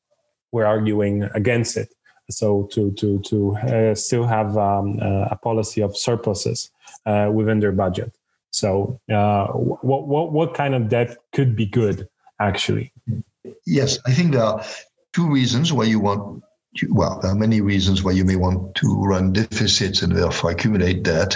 were 0.51 0.65
arguing 0.65 1.23
against 1.33 1.75
it 1.75 1.89
so 2.29 2.63
to 2.71 2.91
to 2.91 3.19
to 3.19 3.55
uh, 3.57 3.95
still 3.95 4.25
have 4.25 4.57
um, 4.57 4.99
uh, 5.01 5.27
a 5.31 5.35
policy 5.35 5.81
of 5.81 5.95
surpluses 5.95 6.71
uh, 7.05 7.29
within 7.33 7.59
their 7.59 7.71
budget. 7.71 8.13
So 8.51 8.99
what 9.07 10.07
what 10.07 10.31
what 10.31 10.53
kind 10.53 10.75
of 10.75 10.89
debt 10.89 11.17
could 11.31 11.55
be 11.55 11.65
good 11.65 12.07
actually? 12.39 12.91
Yes, 13.65 13.99
I 14.05 14.13
think 14.13 14.33
there 14.33 14.43
are 14.43 14.63
two 15.13 15.29
reasons 15.29 15.73
why 15.73 15.85
you 15.85 15.99
want. 15.99 16.43
Well, 16.89 17.19
there 17.21 17.31
are 17.31 17.35
many 17.35 17.61
reasons 17.61 18.03
why 18.03 18.11
you 18.11 18.23
may 18.23 18.35
want 18.35 18.75
to 18.75 19.03
run 19.03 19.33
deficits 19.33 20.03
and 20.03 20.15
therefore 20.15 20.51
accumulate 20.51 21.01
debt. 21.01 21.35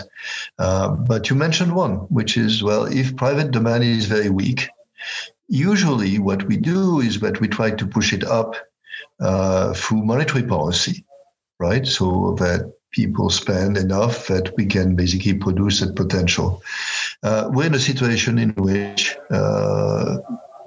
Uh, 0.59 0.89
but 0.89 1.29
you 1.29 1.35
mentioned 1.35 1.73
one, 1.73 1.95
which 2.09 2.37
is 2.37 2.61
well, 2.61 2.85
if 2.85 3.15
private 3.15 3.51
demand 3.51 3.83
is 3.83 4.05
very 4.05 4.29
weak, 4.29 4.69
usually 5.47 6.19
what 6.19 6.43
we 6.47 6.57
do 6.57 6.99
is 6.99 7.19
that 7.21 7.39
we 7.39 7.47
try 7.47 7.71
to 7.71 7.87
push 7.87 8.13
it 8.13 8.23
up 8.23 8.55
uh, 9.21 9.73
through 9.73 10.03
monetary 10.03 10.43
policy, 10.43 11.05
right? 11.59 11.85
So 11.85 12.35
that 12.39 12.73
people 12.91 13.29
spend 13.29 13.77
enough 13.77 14.27
that 14.27 14.53
we 14.57 14.65
can 14.65 14.95
basically 14.95 15.33
produce 15.33 15.79
that 15.79 15.95
potential. 15.95 16.61
Uh, 17.23 17.49
we're 17.53 17.67
in 17.67 17.73
a 17.73 17.79
situation 17.79 18.37
in 18.37 18.49
which 18.55 19.15
uh, 19.29 20.17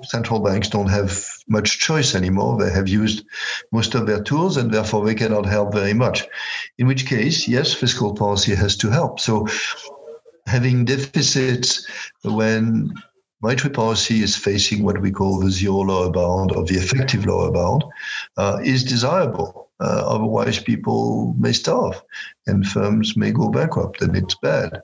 central 0.03 0.41
banks 0.41 0.69
don't 0.69 0.89
have 0.89 1.27
much 1.49 1.79
choice 1.79 2.15
anymore. 2.15 2.59
They 2.59 2.71
have 2.71 2.89
used 2.89 3.25
most 3.73 3.95
of 3.95 4.07
their 4.07 4.23
tools 4.23 4.57
and 4.57 4.73
therefore 4.73 5.05
they 5.05 5.15
cannot 5.15 5.47
help 5.47 5.73
very 5.73 5.95
much. 5.95 6.27
In 6.79 6.87
which 6.87 7.07
case, 7.07 7.47
yes, 7.49 7.75
fiscal 7.75 8.15
policy 8.15 8.55
has 8.55 8.77
to 8.79 8.91
help. 8.91 9.21
So 9.21 9.47
having 10.47 10.85
deficits 10.85 11.87
when 12.23 12.93
monetary 13.45 13.75
policy 13.75 14.23
is 14.23 14.35
facing 14.35 14.83
what 14.83 15.03
we 15.03 15.11
call 15.11 15.39
the 15.39 15.51
zero 15.51 15.81
lower 15.81 16.11
bound 16.11 16.51
or 16.53 16.65
the 16.65 16.77
effective 16.77 17.27
lower 17.27 17.51
bound 17.51 17.85
uh, 18.39 18.59
is 18.65 18.83
desirable. 18.83 19.69
Uh, 19.81 20.03
otherwise, 20.15 20.59
people 20.59 21.35
may 21.39 21.53
starve 21.53 22.01
and 22.47 22.67
firms 22.67 23.19
may 23.19 23.31
go 23.31 23.51
bankrupt, 23.51 24.01
and 24.01 24.17
it's 24.17 24.37
bad. 24.37 24.83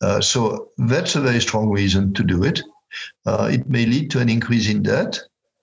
Uh, 0.00 0.20
so 0.20 0.68
that's 0.78 1.16
a 1.16 1.20
very 1.20 1.40
strong 1.40 1.68
reason 1.68 2.14
to 2.14 2.22
do 2.22 2.44
it. 2.44 2.60
Uh, 3.24 3.48
it 3.50 3.68
may 3.68 3.84
lead 3.86 4.08
to 4.08 4.20
an 4.20 4.28
increase 4.28 4.68
in 4.70 4.84
debt, 4.84 5.18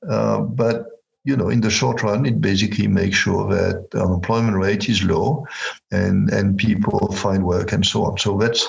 uh, 0.10 0.40
but 0.40 0.88
you 1.24 1.38
know, 1.38 1.48
in 1.48 1.62
the 1.62 1.70
short 1.70 2.04
run, 2.04 2.26
it 2.26 2.42
basically 2.42 2.88
makes 2.88 3.16
sure 3.16 3.48
that 3.48 3.88
unemployment 3.96 4.58
rate 4.58 4.90
is 4.90 5.02
low, 5.06 5.46
and 5.92 6.30
and 6.30 6.58
people 6.58 7.00
find 7.14 7.46
work 7.46 7.72
and 7.72 7.86
so 7.86 8.04
on. 8.04 8.18
So 8.18 8.38
that's 8.38 8.68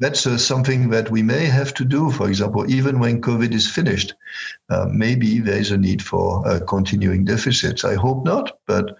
that's 0.00 0.26
uh, 0.26 0.36
something 0.36 0.90
that 0.90 1.10
we 1.10 1.22
may 1.22 1.46
have 1.46 1.72
to 1.74 1.84
do, 1.84 2.10
for 2.10 2.28
example, 2.28 2.68
even 2.70 2.98
when 2.98 3.20
COVID 3.20 3.52
is 3.52 3.70
finished. 3.70 4.14
Uh, 4.68 4.86
maybe 4.90 5.38
there 5.38 5.58
is 5.58 5.70
a 5.70 5.78
need 5.78 6.02
for 6.02 6.46
uh, 6.46 6.60
continuing 6.66 7.24
deficits. 7.24 7.84
I 7.84 7.94
hope 7.94 8.24
not, 8.24 8.58
but 8.66 8.96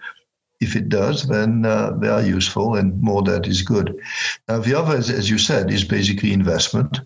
if 0.61 0.75
it 0.75 0.87
does, 0.87 1.27
then 1.27 1.65
uh, 1.65 1.91
they 1.99 2.07
are 2.07 2.21
useful 2.21 2.75
and 2.75 2.99
more 3.01 3.21
that 3.23 3.45
is 3.45 3.61
good. 3.61 3.99
Now, 4.47 4.59
the 4.59 4.73
other, 4.73 4.95
as, 4.95 5.09
as 5.09 5.29
you 5.29 5.37
said, 5.37 5.69
is 5.69 5.83
basically 5.83 6.31
investment, 6.31 7.01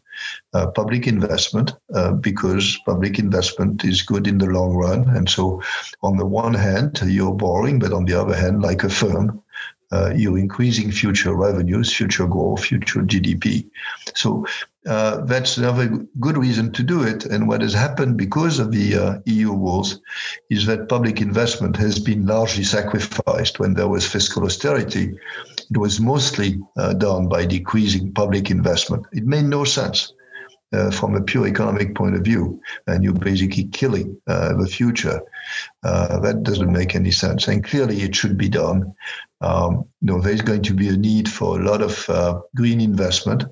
uh, 0.54 0.67
public 0.67 1.08
investment, 1.08 1.73
uh, 1.95 2.13
because 2.13 2.78
public 2.86 3.17
investment 3.17 3.84
is 3.84 4.04
good 4.04 4.28
in 4.28 4.38
the 4.38 4.45
long 4.45 4.75
run. 4.75 5.10
And 5.15 5.28
so, 5.28 5.62
on 6.04 6.17
the 6.17 6.25
one 6.25 6.54
hand, 6.54 7.02
you're 7.04 7.34
borrowing, 7.34 7.80
but 7.80 7.91
on 7.91 8.06
the 8.06 8.13
other 8.13 8.36
hand, 8.36 8.62
like 8.62 8.84
a 8.84 8.89
firm, 8.89 9.41
uh, 9.91 10.13
you're 10.15 10.38
increasing 10.38 10.91
future 10.91 11.34
revenues, 11.34 11.95
future 11.95 12.28
growth, 12.28 12.63
future 12.63 13.02
GDP. 13.02 13.69
So 14.15 14.45
uh, 14.88 15.21
that's 15.25 15.58
another 15.58 16.06
good 16.19 16.38
reason 16.38 16.71
to 16.73 16.84
do 16.84 17.04
it. 17.04 17.25
And 17.25 17.47
what 17.47 17.62
has 17.62 17.73
happened 17.73 18.17
because 18.17 18.60
of 18.60 18.71
the 18.71 18.95
uh, 18.95 19.19
EU 19.25 19.52
rules 19.52 19.99
is 20.49 20.65
that 20.67 20.89
public 20.89 21.21
investment 21.21 21.75
has 21.78 21.99
been 21.99 22.25
largely 22.25 22.63
sacrificed 22.63 23.60
when 23.60 23.73
there 23.73 23.88
was 23.88 24.08
fiscal 24.08 24.45
austerity. 24.45 25.17
It 25.71 25.78
was 25.78 25.99
mostly 25.99 26.60
uh, 26.78 26.93
done 26.93 27.28
by 27.28 27.45
decreasing 27.45 28.13
public 28.13 28.49
investment. 28.49 29.06
It 29.12 29.25
made 29.25 29.45
no 29.45 29.63
sense. 29.63 30.13
Uh, 30.71 30.91
from 30.91 31.15
a 31.15 31.21
pure 31.21 31.47
economic 31.47 31.95
point 31.95 32.13
of 32.15 32.21
view, 32.21 32.62
and 32.86 33.04
you're 33.04 33.12
basically 33.12 33.63
killing 33.71 34.15
uh, 34.28 34.54
the 34.54 34.67
future. 34.67 35.19
Uh, 35.82 36.19
that 36.19 36.43
doesn't 36.43 36.71
make 36.71 36.93
any 36.93 37.10
sense. 37.10 37.47
And 37.47 37.63
clearly, 37.63 38.04
it 38.04 38.13
should 38.13 38.38
be 38.38 38.49
done. 38.49 38.93
Um, 39.41 39.86
you 40.02 40.08
know, 40.08 40.21
there's 40.21 40.41
going 40.41 40.63
to 40.63 40.73
be 40.73 40.89
a 40.89 40.97
need 40.97 41.30
for 41.30 41.60
a 41.60 41.63
lot 41.63 41.82
of 41.82 42.10
uh, 42.10 42.41
green 42.56 42.82
investment. 42.82 43.43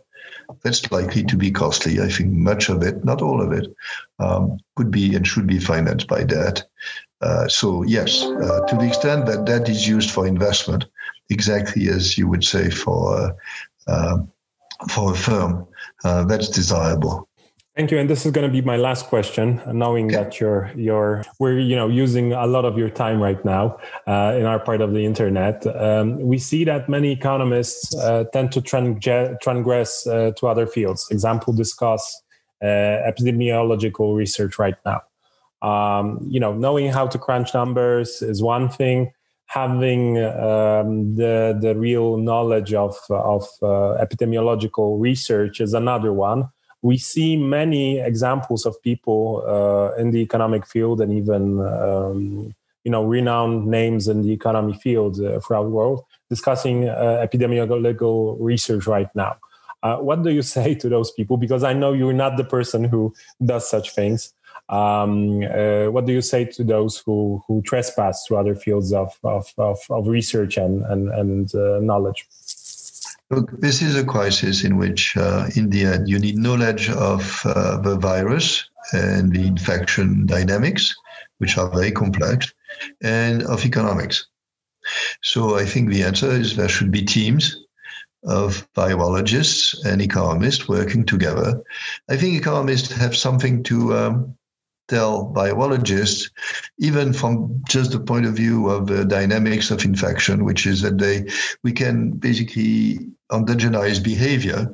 That's 0.63 0.91
likely 0.91 1.23
to 1.23 1.37
be 1.37 1.51
costly. 1.51 1.99
I 1.99 2.09
think 2.09 2.33
much 2.33 2.69
of 2.69 2.81
it, 2.81 3.03
not 3.03 3.21
all 3.21 3.41
of 3.41 3.51
it, 3.51 3.67
um, 4.19 4.57
could 4.75 4.91
be 4.91 5.15
and 5.15 5.25
should 5.27 5.47
be 5.47 5.59
financed 5.59 6.07
by 6.07 6.23
debt. 6.23 6.63
Uh, 7.21 7.47
so 7.47 7.83
yes, 7.83 8.23
uh, 8.23 8.65
to 8.67 8.75
the 8.75 8.87
extent 8.87 9.25
that 9.25 9.45
debt 9.45 9.67
is 9.67 9.87
used 9.87 10.11
for 10.11 10.27
investment, 10.27 10.85
exactly 11.29 11.89
as 11.89 12.17
you 12.17 12.27
would 12.27 12.43
say 12.43 12.69
for 12.69 13.35
uh, 13.87 14.17
for 14.89 15.13
a 15.13 15.15
firm, 15.15 15.67
uh, 16.03 16.23
that's 16.25 16.49
desirable. 16.49 17.26
Thank 17.77 17.91
you. 17.91 17.99
And 17.99 18.09
this 18.09 18.25
is 18.25 18.31
going 18.31 18.47
to 18.47 18.51
be 18.51 18.61
my 18.61 18.75
last 18.75 19.05
question, 19.05 19.61
knowing 19.71 20.09
yeah. 20.09 20.23
that 20.23 20.39
you're 20.39 20.71
you're 20.75 21.23
we're 21.37 21.59
you 21.59 21.75
know 21.75 21.87
using 21.87 22.33
a 22.33 22.47
lot 22.47 22.65
of 22.65 22.75
your 22.75 22.89
time 22.89 23.21
right 23.21 23.43
now 23.45 23.77
uh, 24.07 24.33
in 24.35 24.47
our 24.47 24.57
part 24.57 24.81
of 24.81 24.95
the 24.95 25.05
internet. 25.05 25.63
Um, 25.79 26.17
we 26.19 26.39
see 26.39 26.63
that 26.63 26.89
many 26.89 27.11
economists 27.11 27.95
uh, 27.95 28.23
tend 28.33 28.51
to 28.53 28.61
transgress 28.61 30.07
uh, 30.07 30.31
to 30.37 30.47
other 30.47 30.65
fields. 30.65 31.07
Example, 31.11 31.53
discuss 31.53 32.01
uh, 32.63 32.65
epidemiological 32.65 34.15
research 34.15 34.57
right 34.57 34.77
now. 34.83 35.01
Um, 35.61 36.25
you 36.27 36.39
know, 36.39 36.55
knowing 36.55 36.91
how 36.91 37.05
to 37.05 37.19
crunch 37.19 37.53
numbers 37.53 38.23
is 38.23 38.41
one 38.41 38.69
thing. 38.69 39.11
Having 39.45 40.17
um, 40.17 41.15
the 41.15 41.55
the 41.61 41.75
real 41.77 42.17
knowledge 42.17 42.73
of 42.73 42.97
of 43.11 43.43
uh, 43.61 44.03
epidemiological 44.03 44.99
research 44.99 45.61
is 45.61 45.75
another 45.75 46.11
one 46.11 46.49
we 46.81 46.97
see 46.97 47.35
many 47.35 47.99
examples 47.99 48.65
of 48.65 48.81
people 48.81 49.43
uh, 49.47 49.99
in 49.99 50.11
the 50.11 50.19
economic 50.19 50.65
field 50.65 51.01
and 51.01 51.11
even 51.11 51.59
um, 51.61 52.53
you 52.83 52.91
know 52.91 53.03
renowned 53.03 53.67
names 53.67 54.07
in 54.07 54.21
the 54.23 54.31
economy 54.31 54.73
field 54.73 55.15
throughout 55.43 55.63
the 55.63 55.69
world 55.69 56.03
discussing 56.29 56.83
epidemiological 56.83 58.37
research 58.39 58.85
right 58.85 59.09
now. 59.15 59.37
what 59.81 60.23
do 60.23 60.29
you 60.29 60.41
say 60.55 60.75
to 60.75 60.89
those 60.89 61.11
people? 61.11 61.37
Because 61.37 61.63
I 61.63 61.73
know 61.73 61.93
you're 61.93 62.13
not 62.13 62.37
the 62.37 62.43
person 62.43 62.83
who 62.83 63.13
does 63.43 63.69
such 63.69 63.93
things. 63.93 64.33
Um, 64.69 65.43
uh, 65.43 65.85
what 65.85 66.05
do 66.05 66.13
you 66.13 66.21
say 66.21 66.43
to 66.43 66.63
those 66.63 66.97
who, 67.05 67.41
who 67.47 67.61
trespass 67.61 68.25
to 68.25 68.35
other 68.35 68.55
fields 68.55 68.91
of, 68.91 69.17
of, 69.23 69.53
of, 69.57 69.79
of 69.89 70.07
research 70.07 70.57
and, 70.57 70.83
and, 70.85 71.09
and 71.09 71.55
uh, 71.55 71.79
knowledge? 71.79 72.27
Look, 73.29 73.59
this 73.59 73.81
is 73.81 73.97
a 73.97 74.05
crisis 74.05 74.63
in 74.63 74.77
which, 74.77 75.17
uh, 75.17 75.47
in 75.55 75.69
the 75.69 75.83
end, 75.83 76.07
you 76.07 76.17
need 76.17 76.37
knowledge 76.37 76.89
of 76.89 77.41
uh, 77.43 77.77
the 77.81 77.97
virus 77.97 78.69
and 78.93 79.33
the 79.33 79.45
infection 79.45 80.25
dynamics, 80.25 80.95
which 81.39 81.57
are 81.57 81.69
very 81.69 81.91
complex, 81.91 82.53
and 83.01 83.43
of 83.43 83.65
economics. 83.65 84.27
So 85.23 85.57
I 85.57 85.65
think 85.65 85.89
the 85.89 86.03
answer 86.03 86.31
is 86.31 86.55
there 86.55 86.69
should 86.69 86.89
be 86.89 87.03
teams 87.03 87.57
of 88.23 88.65
virologists 88.75 89.75
and 89.85 90.01
economists 90.01 90.69
working 90.69 91.05
together. 91.05 91.61
I 92.09 92.15
think 92.15 92.35
economists 92.35 92.91
have 92.93 93.15
something 93.15 93.61
to 93.63 93.93
um, 93.93 94.37
tell 94.87 95.25
biologists, 95.25 96.29
even 96.79 97.11
from 97.11 97.61
just 97.67 97.91
the 97.91 97.99
point 97.99 98.25
of 98.25 98.35
view 98.35 98.69
of 98.69 98.87
the 98.87 99.03
dynamics 99.03 99.69
of 99.69 99.83
infection, 99.83 100.45
which 100.45 100.65
is 100.65 100.81
that 100.81 100.97
they 100.97 101.27
we 101.63 101.73
can 101.73 102.11
basically 102.11 103.11
endogenize 103.31 104.03
behavior. 104.03 104.73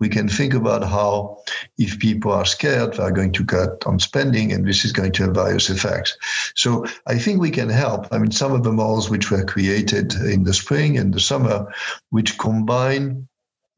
We 0.00 0.08
can 0.08 0.28
think 0.28 0.54
about 0.54 0.82
how, 0.82 1.38
if 1.78 1.98
people 1.98 2.32
are 2.32 2.44
scared, 2.44 2.94
they 2.94 3.02
are 3.02 3.12
going 3.12 3.32
to 3.32 3.44
cut 3.44 3.86
on 3.86 3.98
spending, 4.00 4.52
and 4.52 4.66
this 4.66 4.84
is 4.84 4.92
going 4.92 5.12
to 5.12 5.24
have 5.24 5.34
various 5.34 5.70
effects. 5.70 6.16
So 6.54 6.84
I 7.06 7.18
think 7.18 7.40
we 7.40 7.50
can 7.50 7.68
help. 7.68 8.06
I 8.12 8.18
mean, 8.18 8.32
some 8.32 8.52
of 8.52 8.64
the 8.64 8.72
models 8.72 9.08
which 9.08 9.30
were 9.30 9.44
created 9.44 10.14
in 10.14 10.44
the 10.44 10.54
spring 10.54 10.98
and 10.98 11.14
the 11.14 11.20
summer, 11.20 11.66
which 12.10 12.38
combine 12.38 13.28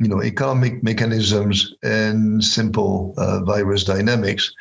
you 0.00 0.08
know, 0.08 0.22
economic 0.22 0.82
mechanisms 0.82 1.72
and 1.82 2.42
simple 2.42 3.14
uh, 3.16 3.40
virus 3.44 3.84
dynamics 3.84 4.52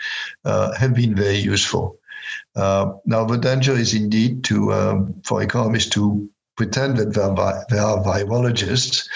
uh, 0.45 0.75
have 0.75 0.93
been 0.93 1.15
very 1.15 1.37
useful. 1.37 1.97
Uh, 2.55 2.93
now, 3.05 3.25
the 3.25 3.37
danger 3.37 3.73
is 3.73 3.93
indeed 3.93 4.43
to 4.43 4.71
um, 4.71 5.13
for 5.23 5.41
economists 5.41 5.89
to 5.89 6.29
pretend 6.55 6.97
that 6.97 7.13
they 7.13 7.21
are, 7.21 7.65
they 7.69 7.77
are 7.77 8.03
virologists. 8.03 9.07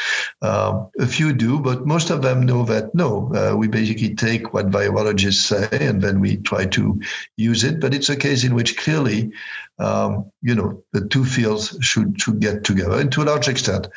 Um, 0.41 0.89
a 0.99 1.05
few 1.05 1.33
do, 1.33 1.59
but 1.59 1.85
most 1.85 2.09
of 2.09 2.21
them 2.21 2.45
know 2.45 2.63
that 2.65 2.93
no, 2.93 3.31
uh, 3.33 3.55
we 3.55 3.67
basically 3.67 4.15
take 4.15 4.53
what 4.53 4.69
virologists 4.69 5.41
say 5.41 5.67
and 5.85 6.01
then 6.01 6.19
we 6.19 6.37
try 6.37 6.65
to 6.65 6.99
use 7.37 7.63
it. 7.63 7.79
But 7.79 7.93
it's 7.93 8.09
a 8.09 8.15
case 8.15 8.43
in 8.43 8.55
which 8.55 8.77
clearly, 8.77 9.31
um, 9.79 10.31
you 10.41 10.55
know, 10.55 10.83
the 10.93 11.07
two 11.07 11.25
fields 11.25 11.77
should 11.81 12.19
should 12.19 12.39
get 12.39 12.63
together, 12.63 12.99
and 12.99 13.11
to 13.11 13.23
a 13.23 13.25
large 13.25 13.47
extent, 13.47 13.87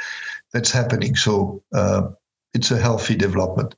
that's 0.52 0.70
happening. 0.70 1.14
So 1.16 1.62
uh, 1.74 2.08
it's 2.54 2.70
a 2.70 2.78
healthy 2.78 3.16
development. 3.16 3.74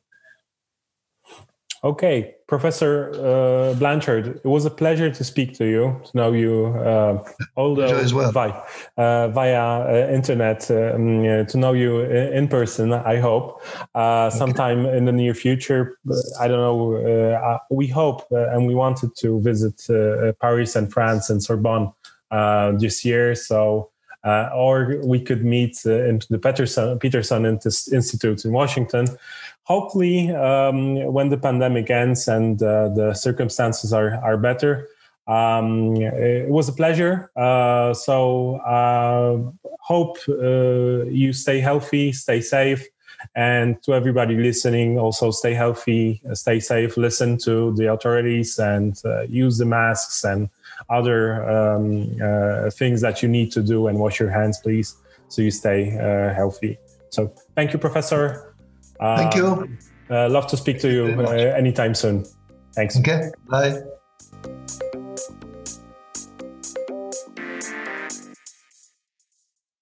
Okay, 1.84 2.36
Professor 2.46 3.10
uh, 3.14 3.74
Blanchard, 3.74 4.36
it 4.36 4.44
was 4.44 4.64
a 4.64 4.70
pleasure 4.70 5.10
to 5.10 5.24
speak 5.24 5.54
to 5.54 5.64
you, 5.64 6.00
to 6.04 6.16
know 6.16 6.32
you, 6.32 6.66
uh, 6.66 7.24
although 7.56 8.00
well. 8.14 8.30
via, 8.30 8.62
uh, 8.96 9.28
via 9.28 9.60
uh, 9.60 10.08
internet, 10.12 10.70
um, 10.70 11.24
to 11.48 11.58
know 11.58 11.72
you 11.72 12.02
in 12.02 12.46
person. 12.46 12.92
I 12.92 13.18
hope 13.18 13.62
uh, 13.96 14.30
sometime 14.30 14.86
okay. 14.86 14.96
in 14.96 15.06
the 15.06 15.12
near 15.12 15.34
future. 15.34 15.98
I 16.38 16.46
don't 16.46 16.60
know. 16.60 16.94
Uh, 16.94 17.58
we 17.68 17.88
hope, 17.88 18.30
and 18.30 18.68
we 18.68 18.76
wanted 18.76 19.16
to 19.16 19.40
visit 19.40 19.82
Paris 20.40 20.76
and 20.76 20.92
France 20.92 21.30
and 21.30 21.42
Sorbonne 21.42 21.92
this 22.78 23.04
year. 23.04 23.34
So 23.34 23.90
uh, 24.24 24.50
or 24.54 25.00
we 25.02 25.20
could 25.20 25.44
meet 25.44 25.80
uh, 25.84 26.04
in 26.04 26.20
the 26.30 26.38
Peterson, 26.38 26.98
Peterson 26.98 27.44
Institute 27.44 28.44
in 28.44 28.52
Washington. 28.52 29.06
Hopefully, 29.64 30.30
um, 30.30 30.96
when 31.12 31.28
the 31.28 31.38
pandemic 31.38 31.90
ends 31.90 32.28
and 32.28 32.62
uh, 32.62 32.88
the 32.88 33.14
circumstances 33.14 33.92
are, 33.92 34.14
are 34.16 34.36
better, 34.36 34.88
um, 35.28 35.94
it 35.96 36.48
was 36.48 36.68
a 36.68 36.72
pleasure. 36.72 37.30
Uh, 37.36 37.94
so, 37.94 38.56
uh, 38.56 39.38
hope 39.80 40.18
uh, 40.28 41.04
you 41.06 41.32
stay 41.32 41.60
healthy, 41.60 42.12
stay 42.12 42.40
safe. 42.40 42.86
And 43.36 43.80
to 43.84 43.94
everybody 43.94 44.34
listening, 44.34 44.98
also 44.98 45.30
stay 45.30 45.54
healthy, 45.54 46.20
stay 46.32 46.58
safe, 46.58 46.96
listen 46.96 47.38
to 47.38 47.72
the 47.76 47.92
authorities, 47.92 48.58
and 48.58 49.00
use 49.28 49.58
the 49.58 49.64
masks 49.64 50.24
and 50.24 50.48
other 50.88 51.48
um, 51.48 52.16
uh, 52.22 52.70
things 52.70 53.00
that 53.00 53.22
you 53.22 53.28
need 53.28 53.52
to 53.52 53.62
do 53.62 53.86
and 53.86 53.98
wash 53.98 54.18
your 54.18 54.30
hands, 54.30 54.58
please, 54.58 54.96
so 55.28 55.42
you 55.42 55.50
stay 55.50 55.96
uh, 55.98 56.34
healthy. 56.34 56.78
So 57.10 57.32
thank 57.54 57.72
you, 57.72 57.78
Professor. 57.78 58.51
Thank 59.16 59.34
you. 59.34 59.78
Uh, 60.10 60.28
love 60.28 60.46
to 60.48 60.56
speak 60.56 60.80
to 60.80 60.90
you 60.90 61.06
anytime 61.06 61.94
soon. 61.94 62.24
Thanks. 62.74 62.98
Okay. 62.98 63.30
Bye. 63.48 63.82